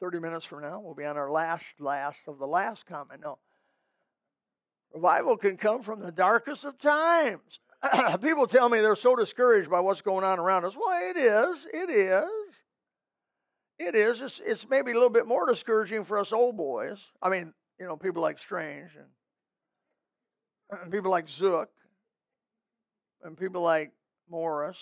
30 0.01 0.19
minutes 0.19 0.47
from 0.47 0.63
now, 0.63 0.81
we'll 0.81 0.95
be 0.95 1.05
on 1.05 1.17
our 1.17 1.31
last, 1.31 1.65
last 1.79 2.27
of 2.27 2.39
the 2.39 2.47
last 2.47 2.87
comment. 2.87 3.21
No. 3.23 3.39
Revival 4.95 5.37
can 5.37 5.57
come 5.57 5.83
from 5.83 6.01
the 6.01 6.13
darkest 6.13 6.65
of 6.65 6.79
times. 6.79 7.61
People 8.23 8.47
tell 8.47 8.69
me 8.69 8.81
they're 8.81 8.97
so 8.97 9.17
discouraged 9.17 9.71
by 9.71 9.81
what's 9.81 10.03
going 10.03 10.25
on 10.25 10.39
around 10.39 10.65
us. 10.65 10.77
Well, 10.77 11.11
it 11.11 11.17
is. 11.17 11.67
It 11.73 11.91
is. 11.91 12.63
It 13.79 13.95
is. 13.95 14.21
It's, 14.21 14.41
it's 14.45 14.69
maybe 14.69 14.91
a 14.91 14.95
little 14.95 15.11
bit 15.11 15.27
more 15.27 15.47
discouraging 15.47 16.05
for 16.05 16.19
us 16.19 16.33
old 16.33 16.57
boys. 16.57 16.99
I 17.23 17.31
mean, 17.31 17.55
you 17.79 17.87
know, 17.87 17.97
people 17.97 18.21
like 18.21 18.39
Strange 18.39 18.91
and, 18.97 20.81
and 20.83 20.93
people 20.93 21.11
like 21.11 21.29
Zook 21.29 21.71
and 23.23 23.39
people 23.39 23.63
like 23.63 23.93
Morris 24.29 24.79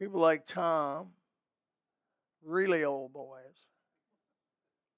People 0.00 0.22
like 0.22 0.46
Tom, 0.46 1.08
really 2.42 2.84
old 2.84 3.12
boys. 3.12 3.68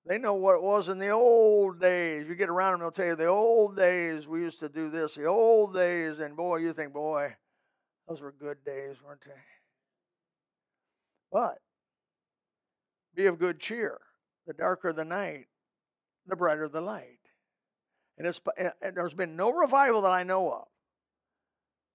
They 0.04 0.18
know 0.18 0.34
what 0.34 0.56
it 0.56 0.62
was 0.62 0.88
in 0.88 0.98
the 0.98 1.10
old 1.10 1.80
days. 1.80 2.26
You 2.28 2.34
get 2.34 2.48
around 2.48 2.72
them, 2.72 2.80
they'll 2.80 2.90
tell 2.90 3.06
you 3.06 3.16
the 3.16 3.26
old 3.26 3.76
days 3.76 4.26
we 4.26 4.40
used 4.40 4.58
to 4.60 4.68
do 4.68 4.90
this, 4.90 5.14
the 5.14 5.26
old 5.26 5.74
days, 5.74 6.18
and 6.18 6.36
boy, 6.36 6.56
you 6.56 6.72
think, 6.72 6.92
boy, 6.92 7.34
those 8.08 8.20
were 8.20 8.32
good 8.32 8.64
days, 8.64 8.96
weren't 9.04 9.24
they? 9.24 9.32
But 11.30 11.58
be 13.14 13.26
of 13.26 13.38
good 13.38 13.60
cheer. 13.60 14.00
The 14.46 14.52
darker 14.54 14.92
the 14.92 15.04
night, 15.04 15.46
the 16.26 16.34
brighter 16.34 16.68
the 16.68 16.80
light. 16.80 17.20
And, 18.18 18.26
it's, 18.26 18.40
and 18.58 18.96
there's 18.96 19.14
been 19.14 19.36
no 19.36 19.52
revival 19.52 20.02
that 20.02 20.12
I 20.12 20.24
know 20.24 20.52
of. 20.52 20.68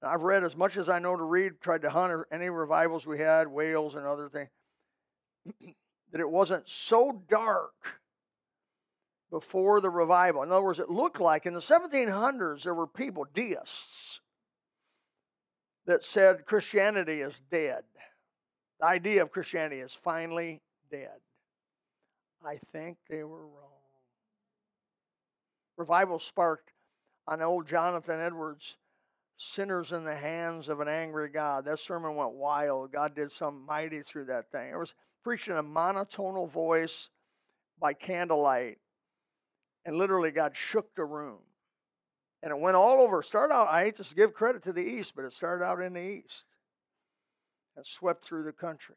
I've 0.02 0.24
read 0.24 0.44
as 0.44 0.56
much 0.56 0.78
as 0.78 0.90
I 0.90 1.00
know 1.00 1.16
to 1.16 1.24
read, 1.24 1.60
tried 1.60 1.82
to 1.82 1.90
hunt 1.90 2.26
any 2.32 2.50
revivals 2.50 3.06
we 3.06 3.20
had, 3.20 3.48
Wales 3.48 3.96
and 3.96 4.06
other 4.06 4.30
things, 4.30 4.50
that 6.12 6.22
it 6.22 6.30
wasn't 6.30 6.68
so 6.68 7.24
dark 7.30 8.00
before 9.30 9.82
the 9.82 9.90
revival. 9.90 10.44
In 10.44 10.52
other 10.52 10.64
words, 10.64 10.80
it 10.80 10.90
looked 10.90 11.20
like 11.20 11.46
in 11.46 11.54
the 11.54 11.60
1700s 11.60 12.64
there 12.64 12.74
were 12.74 12.88
people, 12.88 13.26
deists, 13.34 14.22
that 15.86 16.06
said 16.06 16.46
Christianity 16.46 17.22
is 17.22 17.42
dead. 17.52 17.84
The 18.80 18.86
idea 18.86 19.22
of 19.24 19.32
Christianity 19.32 19.82
is 19.82 19.92
finally 19.92 20.62
dead. 20.92 21.20
I 22.46 22.60
think 22.72 22.98
they 23.10 23.24
were 23.24 23.46
wrong. 23.48 23.64
Revival 25.78 26.20
sparked 26.20 26.72
on 27.28 27.42
old 27.42 27.68
Jonathan 27.68 28.20
Edwards' 28.20 28.78
Sinners 29.38 29.92
in 29.92 30.04
the 30.04 30.16
Hands 30.16 30.68
of 30.70 30.80
an 30.80 30.88
Angry 30.88 31.30
God. 31.30 31.66
That 31.66 31.80
sermon 31.80 32.16
went 32.16 32.32
wild. 32.32 32.92
God 32.92 33.16
did 33.16 33.32
something 33.32 33.66
mighty 33.66 34.02
through 34.02 34.26
that 34.26 34.52
thing. 34.52 34.72
It 34.72 34.78
was 34.78 34.94
preached 35.28 35.50
in 35.50 35.58
a 35.58 35.64
monotonal 35.64 36.50
voice 36.50 37.10
by 37.82 37.92
candlelight, 37.92 38.78
and 39.84 39.98
literally 39.98 40.32
God 40.32 40.54
shook 40.56 40.96
the 40.96 41.04
room. 41.04 41.40
And 42.42 42.52
it 42.52 42.58
went 42.58 42.78
all 42.78 43.02
over. 43.02 43.22
Started 43.22 43.54
out, 43.54 43.68
I 43.68 43.84
hate 43.84 43.98
to 43.98 44.16
give 44.16 44.34
credit 44.34 44.64
to 44.64 44.72
the 44.72 44.82
East, 44.82 45.18
but 45.18 45.26
it 45.26 45.34
started 45.34 45.66
out 45.66 45.82
in 45.82 45.92
the 45.92 46.02
East 46.02 46.46
and 47.76 47.86
swept 47.86 48.24
through 48.24 48.46
the 48.46 48.54
country. 48.54 48.96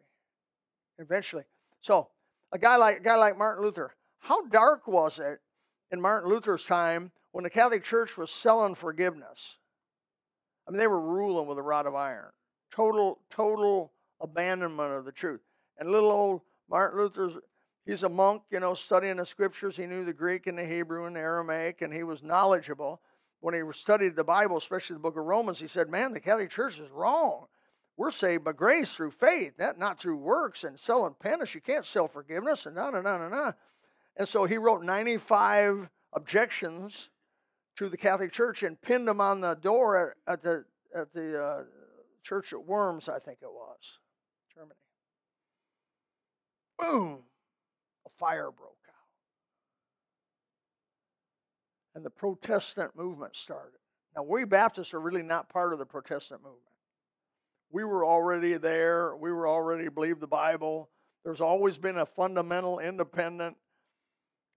Eventually. 1.01 1.43
So, 1.81 2.11
a 2.53 2.59
guy 2.59 2.77
like 2.77 2.99
a 2.99 3.03
guy 3.03 3.17
like 3.17 3.37
Martin 3.37 3.65
Luther, 3.65 3.97
how 4.21 4.47
dark 4.47 4.87
was 4.87 5.19
it 5.19 5.41
in 5.91 6.01
Martin 6.01 6.31
Luther's 6.31 6.65
time 6.65 7.11
when 7.33 7.43
the 7.43 7.51
Catholic 7.51 7.83
Church 7.83 8.17
was 8.17 8.31
selling 8.31 8.77
forgiveness? 8.77 9.57
I 10.69 10.71
mean, 10.71 10.79
they 10.79 10.87
were 10.87 11.01
ruling 11.01 11.49
with 11.49 11.59
a 11.59 11.63
rod 11.63 11.87
of 11.87 11.97
iron. 11.97 12.31
Total, 12.71 13.19
total 13.31 13.91
abandonment 14.21 14.93
of 14.93 15.05
the 15.05 15.11
truth. 15.11 15.41
And 15.81 15.91
little 15.91 16.13
old 16.13 16.43
Martin 16.69 17.01
Luther's, 17.01 17.33
he's 17.87 18.03
a 18.03 18.09
monk, 18.09 18.43
you 18.51 18.61
know, 18.61 18.75
studying 18.75 19.17
the 19.17 19.27
scriptures. 19.27 19.77
He 19.77 19.87
knew 19.87 20.05
the 20.05 20.13
Greek 20.13 20.47
and 20.47 20.59
the 20.59 20.65
Hebrew 20.65 21.07
and 21.07 21.17
the 21.17 21.21
Aramaic, 21.21 21.81
and 21.83 21.93
he 21.93 22.03
was 22.03 22.23
knowledgeable. 22.23 23.01
When 23.41 23.55
he 23.55 23.63
studied 23.73 24.15
the 24.15 24.23
Bible, 24.23 24.59
especially 24.59 24.95
the 24.95 25.01
book 25.01 25.17
of 25.17 25.25
Romans, 25.25 25.59
he 25.59 25.67
said, 25.67 25.89
Man, 25.89 26.13
the 26.13 26.21
Catholic 26.21 26.51
Church 26.51 26.79
is 26.79 26.91
wrong. 26.91 27.47
We're 27.97 28.11
saved 28.11 28.45
by 28.45 28.53
grace 28.53 28.95
through 28.95 29.13
faith, 29.13 29.55
that 29.57 29.79
not 29.79 29.99
through 29.99 30.19
works 30.19 30.65
and 30.65 30.79
selling 30.79 31.15
penance. 31.19 31.55
You 31.55 31.61
can't 31.63 31.87
sell 31.87 32.07
forgiveness 32.07 32.67
and 32.67 32.77
na 32.77 32.91
na 32.91 33.01
na 33.01 33.17
na 33.19 33.29
na. 33.29 33.53
And 34.17 34.29
so 34.29 34.45
he 34.45 34.59
wrote 34.59 34.83
95 34.83 35.89
objections 36.13 37.09
to 37.77 37.89
the 37.89 37.97
Catholic 37.97 38.33
Church 38.33 38.63
and 38.63 38.81
pinned 38.81 39.09
them 39.09 39.21
on 39.21 39.41
the 39.41 39.55
door 39.55 40.15
at, 40.27 40.35
at 40.35 40.43
the 40.43 40.65
at 40.95 41.13
the 41.15 41.43
uh, 41.43 41.63
church 42.23 42.53
at 42.53 42.65
Worms, 42.65 43.09
I 43.09 43.19
think 43.19 43.39
it 43.43 43.51
was, 43.51 43.79
Germany. 44.55 44.75
Boom! 46.81 47.19
A 48.07 48.11
fire 48.19 48.51
broke 48.51 48.77
out. 48.89 48.95
And 51.95 52.05
the 52.05 52.11
Protestant 52.11 52.97
movement 52.97 53.37
started. 53.37 53.79
Now, 54.17 54.23
we 54.23 54.45
Baptists 54.45 54.95
are 54.95 55.01
really 55.01 55.23
not 55.23 55.49
part 55.49 55.73
of 55.73 55.79
the 55.79 55.87
Protestant 55.87 56.43
movement. 56.43 56.65
We 57.71 57.85
were 57.85 58.05
already 58.05 58.57
there. 58.57 59.15
We 59.17 59.31
were 59.31 59.49
already 59.49 59.89
believed 59.89 60.21
the 60.21 60.27
Bible. 60.27 60.91
There's 61.25 61.41
always 61.41 61.79
been 61.79 61.99
a 61.99 62.07
fundamental, 62.07 62.79
independent 62.79 63.57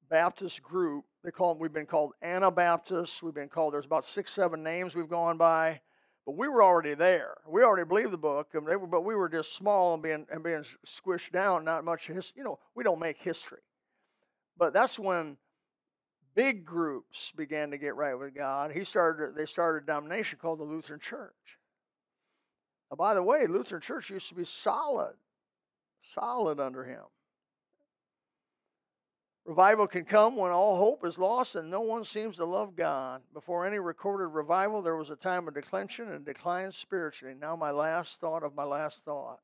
Baptist 0.10 0.64
group. 0.64 1.06
They 1.24 1.32
call 1.32 1.54
them, 1.54 1.62
we've 1.62 1.74
been 1.74 1.86
called 1.86 2.14
Anabaptists. 2.22 3.22
We've 3.22 3.34
been 3.34 3.50
called, 3.50 3.74
there's 3.74 3.86
about 3.86 4.06
six, 4.06 4.32
seven 4.32 4.64
names 4.64 4.96
we've 4.96 5.10
gone 5.10 5.38
by. 5.38 5.82
But 6.26 6.38
we 6.38 6.48
were 6.48 6.64
already 6.64 6.94
there. 6.94 7.36
We 7.48 7.64
already 7.64 7.88
believed 7.88 8.12
the 8.12 8.18
book, 8.18 8.50
and 8.54 8.66
were, 8.66 8.88
but 8.88 9.04
we 9.04 9.16
were 9.16 9.28
just 9.28 9.56
small 9.56 9.94
and 9.94 10.02
being 10.02 10.26
and 10.32 10.44
being 10.44 10.64
squished 10.86 11.32
down. 11.32 11.66
Not 11.66 11.84
much 11.84 12.08
history. 12.08 12.36
You 12.38 12.44
know, 12.46 12.60
we 12.76 12.84
don't 12.84 13.00
make 13.00 13.18
history. 13.18 13.60
But 14.58 14.72
that's 14.74 14.98
when 14.98 15.38
big 16.34 16.66
groups 16.66 17.32
began 17.36 17.72
to 17.72 17.78
get 17.78 17.96
right 17.96 18.18
with 18.18 18.34
God. 18.34 18.72
He 18.72 18.86
started. 18.86 19.36
They 19.36 19.46
started 19.46 19.84
a 19.84 19.86
denomination 19.86 20.40
called 20.42 20.60
the 20.60 20.64
Lutheran 20.64 21.02
Church. 21.02 21.60
Now, 22.90 22.96
by 22.96 23.14
the 23.16 23.24
way, 23.24 23.46
Lutheran 23.48 23.82
Church 23.82 24.10
used 24.10 24.30
to 24.30 24.36
be 24.36 24.46
solid, 24.46 25.16
solid 26.02 26.60
under 26.60 26.86
him. 26.86 27.04
Revival 29.46 29.88
can 29.88 30.06
come 30.06 30.38
when 30.38 30.52
all 30.52 30.78
hope 30.78 31.06
is 31.06 31.18
lost 31.18 31.56
and 31.56 31.70
no 31.70 31.82
one 31.82 32.06
seems 32.06 32.38
to 32.38 32.46
love 32.46 32.78
God. 32.78 33.22
Before 33.34 33.68
any 33.68 33.78
recorded 33.78 34.28
revival, 34.28 34.82
there 34.82 34.96
was 34.96 35.10
a 35.10 35.18
time 35.18 35.50
of 35.50 35.54
declension 35.54 36.10
and 36.14 36.24
decline 36.24 36.72
spiritually. 36.72 37.36
Now, 37.38 37.58
my 37.58 37.72
last 37.72 38.22
thought 38.22 38.44
of 38.44 38.56
my 38.56 38.64
last 38.64 39.04
thought. 39.04 39.40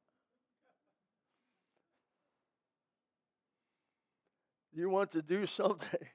You 4.74 4.90
want 4.90 5.12
to 5.12 5.22
do 5.22 5.46
something 5.48 6.08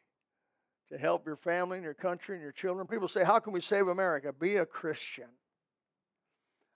to 0.88 0.96
help 0.96 1.26
your 1.26 1.36
family 1.36 1.76
and 1.76 1.84
your 1.84 1.92
country 1.92 2.36
and 2.36 2.42
your 2.42 2.52
children? 2.52 2.86
People 2.86 3.08
say, 3.08 3.22
How 3.22 3.38
can 3.38 3.52
we 3.52 3.60
save 3.60 3.88
America? 3.88 4.32
Be 4.32 4.56
a 4.56 4.64
Christian. 4.64 5.28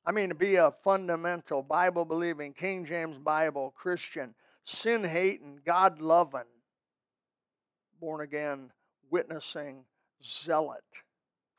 I 0.05 0.13
mean, 0.13 0.35
be 0.39 0.57
a 0.57 0.73
fundamental, 0.85 1.63
Bible 1.63 2.05
believing, 2.05 2.53
King 2.53 2.85
James 2.85 3.17
Bible 3.17 3.73
Christian, 3.77 4.35
sin 4.65 5.05
hating, 5.05 5.61
God 5.65 6.03
loving 6.03 6.45
born 8.01 8.21
again, 8.21 8.71
witnessing 9.11 9.85
zealot 10.23 10.85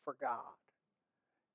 for 0.03 0.15
God. 0.21 0.39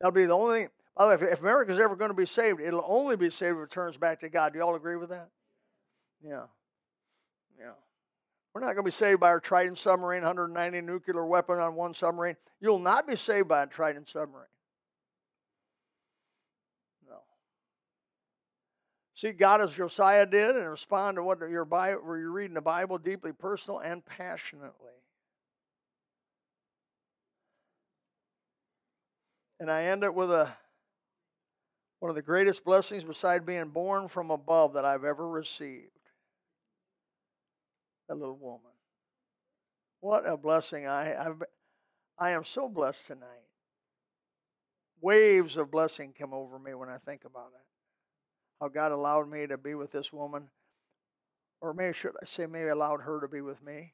That'll 0.00 0.12
be 0.12 0.26
the 0.26 0.34
only 0.34 0.60
thing. 0.60 0.68
By 0.96 1.16
the 1.16 1.24
way, 1.24 1.32
if, 1.32 1.40
America's 1.40 1.78
ever 1.78 1.96
going 1.96 2.10
to 2.10 2.16
be 2.16 2.26
saved, 2.26 2.60
it'll 2.60 2.84
only 2.86 3.16
be 3.16 3.30
saved 3.30 3.58
if 3.58 3.64
it 3.64 3.70
turns 3.70 3.96
back 3.96 4.20
to 4.20 4.28
God. 4.28 4.52
Do 4.52 4.58
you 4.58 4.64
all 4.64 4.76
agree 4.76 4.96
with 4.96 5.08
that? 5.08 5.28
Yeah. 6.22 6.44
Yeah. 7.58 7.72
We're 8.52 8.60
not 8.60 8.74
going 8.74 8.76
to 8.76 8.82
be 8.84 8.90
saved 8.92 9.18
by 9.18 9.28
our 9.28 9.40
Trident 9.40 9.78
submarine, 9.78 10.22
190 10.22 10.80
nuclear 10.82 11.26
weapon 11.26 11.58
on 11.58 11.74
one 11.74 11.94
submarine. 11.94 12.36
You'll 12.60 12.78
not 12.78 13.08
be 13.08 13.16
saved 13.16 13.48
by 13.48 13.64
a 13.64 13.66
Trident 13.66 14.08
submarine. 14.08 14.46
See, 19.24 19.32
God 19.32 19.62
as 19.62 19.72
Josiah 19.72 20.26
did 20.26 20.54
and 20.54 20.68
respond 20.68 21.16
to 21.16 21.22
what 21.22 21.38
you're, 21.38 21.64
Bible, 21.64 22.02
where 22.04 22.18
you're 22.18 22.30
reading 22.30 22.52
the 22.52 22.60
Bible 22.60 22.98
deeply 22.98 23.32
personal 23.32 23.80
and 23.80 24.04
passionately. 24.04 24.92
And 29.58 29.70
I 29.70 29.84
end 29.84 30.04
it 30.04 30.14
with 30.14 30.30
a 30.30 30.52
one 32.00 32.10
of 32.10 32.16
the 32.16 32.20
greatest 32.20 32.66
blessings 32.66 33.02
beside 33.02 33.46
being 33.46 33.70
born 33.70 34.08
from 34.08 34.30
above 34.30 34.74
that 34.74 34.84
I've 34.84 35.04
ever 35.04 35.26
received. 35.26 35.88
That 38.10 38.18
little 38.18 38.36
woman. 38.36 38.72
What 40.00 40.28
a 40.28 40.36
blessing 40.36 40.86
I 40.86 41.28
I've, 41.28 41.42
I 42.18 42.32
am 42.32 42.44
so 42.44 42.68
blessed 42.68 43.06
tonight. 43.06 43.48
Waves 45.00 45.56
of 45.56 45.70
blessing 45.70 46.12
come 46.12 46.34
over 46.34 46.58
me 46.58 46.74
when 46.74 46.90
I 46.90 46.98
think 46.98 47.24
about 47.24 47.52
it. 47.54 47.73
How 48.60 48.68
God 48.68 48.92
allowed 48.92 49.28
me 49.28 49.46
to 49.46 49.58
be 49.58 49.74
with 49.74 49.92
this 49.92 50.12
woman, 50.12 50.44
or 51.60 51.74
maybe 51.74 51.92
should 51.92 52.12
I 52.20 52.24
say, 52.24 52.46
maybe 52.46 52.68
allowed 52.68 53.00
her 53.00 53.20
to 53.20 53.28
be 53.28 53.40
with 53.40 53.62
me. 53.62 53.92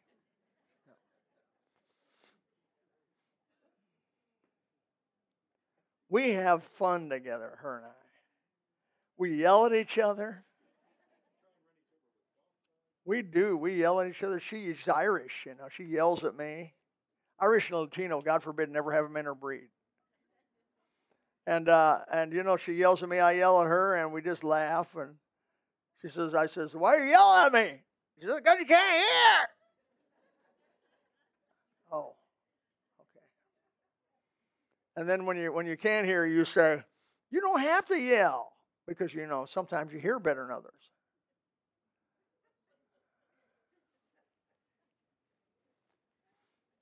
We 6.09 6.31
have 6.31 6.65
fun 6.65 7.09
together, 7.09 7.59
her 7.63 7.79
and 7.79 7.87
I. 7.87 7.91
We 9.17 9.37
yell 9.37 9.67
at 9.67 9.73
each 9.73 9.99
other. 9.99 10.45
We 13.05 13.23
do. 13.23 13.57
We 13.57 13.75
yell 13.75 14.01
at 14.01 14.09
each 14.09 14.23
other. 14.23 14.41
She's 14.41 14.89
Irish, 14.89 15.45
you 15.47 15.55
know. 15.55 15.69
She 15.71 15.85
yells 15.85 16.25
at 16.25 16.37
me. 16.37 16.75
Irish 17.39 17.71
and 17.71 17.81
Latino, 17.81 18.21
God 18.21 18.43
forbid, 18.43 18.71
never 18.71 18.93
have 18.93 19.05
them 19.05 19.17
in 19.17 19.25
her 19.25 19.35
breed. 19.35 19.69
And 21.51 21.69
uh, 21.69 21.99
and 22.13 22.33
you 22.33 22.45
know, 22.45 22.57
she 22.57 22.75
yells 22.75 23.03
at 23.03 23.09
me, 23.09 23.19
I 23.19 23.33
yell 23.33 23.61
at 23.61 23.67
her, 23.67 23.97
and 23.97 24.13
we 24.13 24.23
just 24.23 24.45
laugh. 24.45 24.87
And 24.95 25.17
she 26.01 26.09
says, 26.09 26.33
I 26.33 26.47
says, 26.47 26.77
Why 26.77 26.95
are 26.95 27.05
you 27.05 27.11
yelling 27.11 27.47
at 27.47 27.53
me? 27.53 27.81
She 28.21 28.29
says, 28.29 28.37
Because 28.37 28.59
you 28.61 28.67
can't 28.67 28.93
hear. 28.93 29.49
Oh. 31.91 32.15
Okay. 33.01 33.25
And 34.95 35.09
then 35.09 35.27
when 35.27 35.37
you 35.39 35.53
when 35.53 35.67
you 35.67 35.77
can't 35.77 36.07
hear, 36.07 36.25
you 36.25 36.45
say, 36.45 36.85
"You 37.33 37.41
don't 37.41 37.61
have 37.61 37.85
to 37.87 37.97
yell 37.97 38.53
because 38.87 39.13
you 39.13 39.27
know 39.27 39.45
sometimes 39.45 39.93
you 39.93 39.99
hear 39.99 40.21
better 40.21 40.47
than 40.47 40.57
others. 40.57 40.73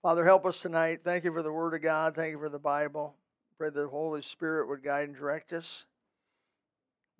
Father, 0.03 0.27
help 0.27 0.45
us 0.45 0.61
tonight. 0.61 1.01
Thank 1.05 1.25
you 1.25 1.33
for 1.33 1.43
the 1.43 1.53
Word 1.53 1.73
of 1.73 1.81
God. 1.81 2.15
Thank 2.15 2.33
you 2.33 2.39
for 2.39 2.51
the 2.51 2.59
Bible. 2.59 3.17
Pray 3.59 3.71
that 3.71 3.81
the 3.81 3.89
Holy 3.89 4.23
Spirit 4.23 4.69
would 4.69 4.85
guide 4.85 5.09
and 5.09 5.17
direct 5.17 5.53
us. 5.53 5.85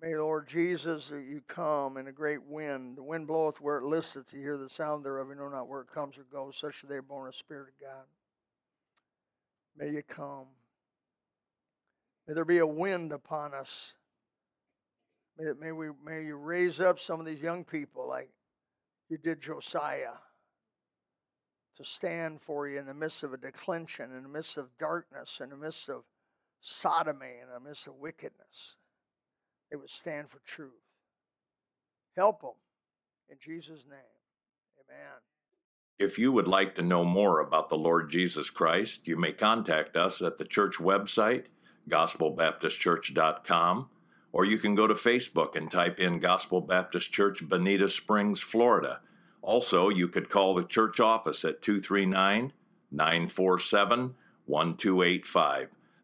May, 0.01 0.15
Lord 0.15 0.47
Jesus, 0.47 1.09
that 1.09 1.25
you 1.25 1.41
come 1.45 1.97
in 1.97 2.07
a 2.07 2.13
great 2.13 2.41
wind. 2.43 2.97
The 2.97 3.03
wind 3.03 3.27
bloweth 3.27 3.59
where 3.59 3.79
it 3.79 3.83
listeth. 3.83 4.31
You 4.31 4.39
hear 4.39 4.57
the 4.57 4.69
sound 4.69 5.03
thereof. 5.03 5.27
You 5.27 5.35
know 5.35 5.49
not 5.49 5.67
where 5.67 5.81
it 5.81 5.93
comes 5.93 6.17
or 6.17 6.23
goes. 6.31 6.55
Such 6.55 6.85
are 6.85 6.87
they 6.87 6.99
born 6.99 7.27
of 7.27 7.33
the 7.33 7.37
Spirit 7.37 7.73
of 7.73 7.85
God. 7.85 8.05
May 9.77 9.91
you 9.91 10.01
come. 10.01 10.45
May 12.25 12.33
there 12.33 12.45
be 12.45 12.59
a 12.59 12.67
wind 12.67 13.11
upon 13.11 13.53
us. 13.53 13.93
May, 15.37 15.51
may, 15.59 15.71
we, 15.73 15.87
may 16.05 16.23
you 16.23 16.37
raise 16.37 16.79
up 16.79 16.99
some 16.99 17.19
of 17.19 17.25
these 17.25 17.41
young 17.41 17.65
people 17.65 18.07
like 18.07 18.29
you 19.09 19.17
did 19.17 19.41
Josiah 19.41 20.15
to 21.75 21.83
stand 21.83 22.41
for 22.41 22.69
you 22.69 22.79
in 22.79 22.85
the 22.85 22.93
midst 22.93 23.23
of 23.23 23.33
a 23.33 23.37
declension, 23.37 24.15
in 24.15 24.23
the 24.23 24.29
midst 24.29 24.57
of 24.57 24.69
darkness, 24.77 25.41
in 25.43 25.49
the 25.49 25.57
midst 25.57 25.89
of 25.89 26.03
sodomy, 26.61 27.37
in 27.41 27.53
the 27.53 27.59
midst 27.59 27.87
of 27.87 27.95
wickedness. 27.95 28.75
They 29.69 29.77
would 29.77 29.89
stand 29.89 30.29
for 30.29 30.41
truth. 30.45 30.71
Help 32.15 32.41
them 32.41 32.51
in 33.29 33.37
Jesus' 33.39 33.83
name. 33.89 33.99
Amen. 34.79 35.21
If 35.97 36.17
you 36.17 36.31
would 36.31 36.47
like 36.47 36.75
to 36.75 36.81
know 36.81 37.03
more 37.03 37.39
about 37.39 37.69
the 37.69 37.77
Lord 37.77 38.09
Jesus 38.09 38.49
Christ, 38.49 39.07
you 39.07 39.17
may 39.17 39.33
contact 39.33 39.95
us 39.95 40.21
at 40.21 40.37
the 40.37 40.45
church 40.45 40.75
website, 40.75 41.45
gospelbaptistchurch.com, 41.89 43.89
or 44.31 44.45
you 44.45 44.57
can 44.57 44.75
go 44.75 44.87
to 44.87 44.93
Facebook 44.93 45.55
and 45.55 45.69
type 45.69 45.99
in 45.99 46.19
Gospel 46.19 46.61
Baptist 46.61 47.11
Church, 47.11 47.47
Bonita 47.47 47.89
Springs, 47.89 48.41
Florida 48.41 49.01
also, 49.41 49.89
you 49.89 50.07
could 50.07 50.29
call 50.29 50.53
the 50.53 50.63
church 50.63 50.99
office 50.99 51.45
at 51.45 51.61
239 51.61 52.53
947 52.91 54.15
1285. 54.45 55.69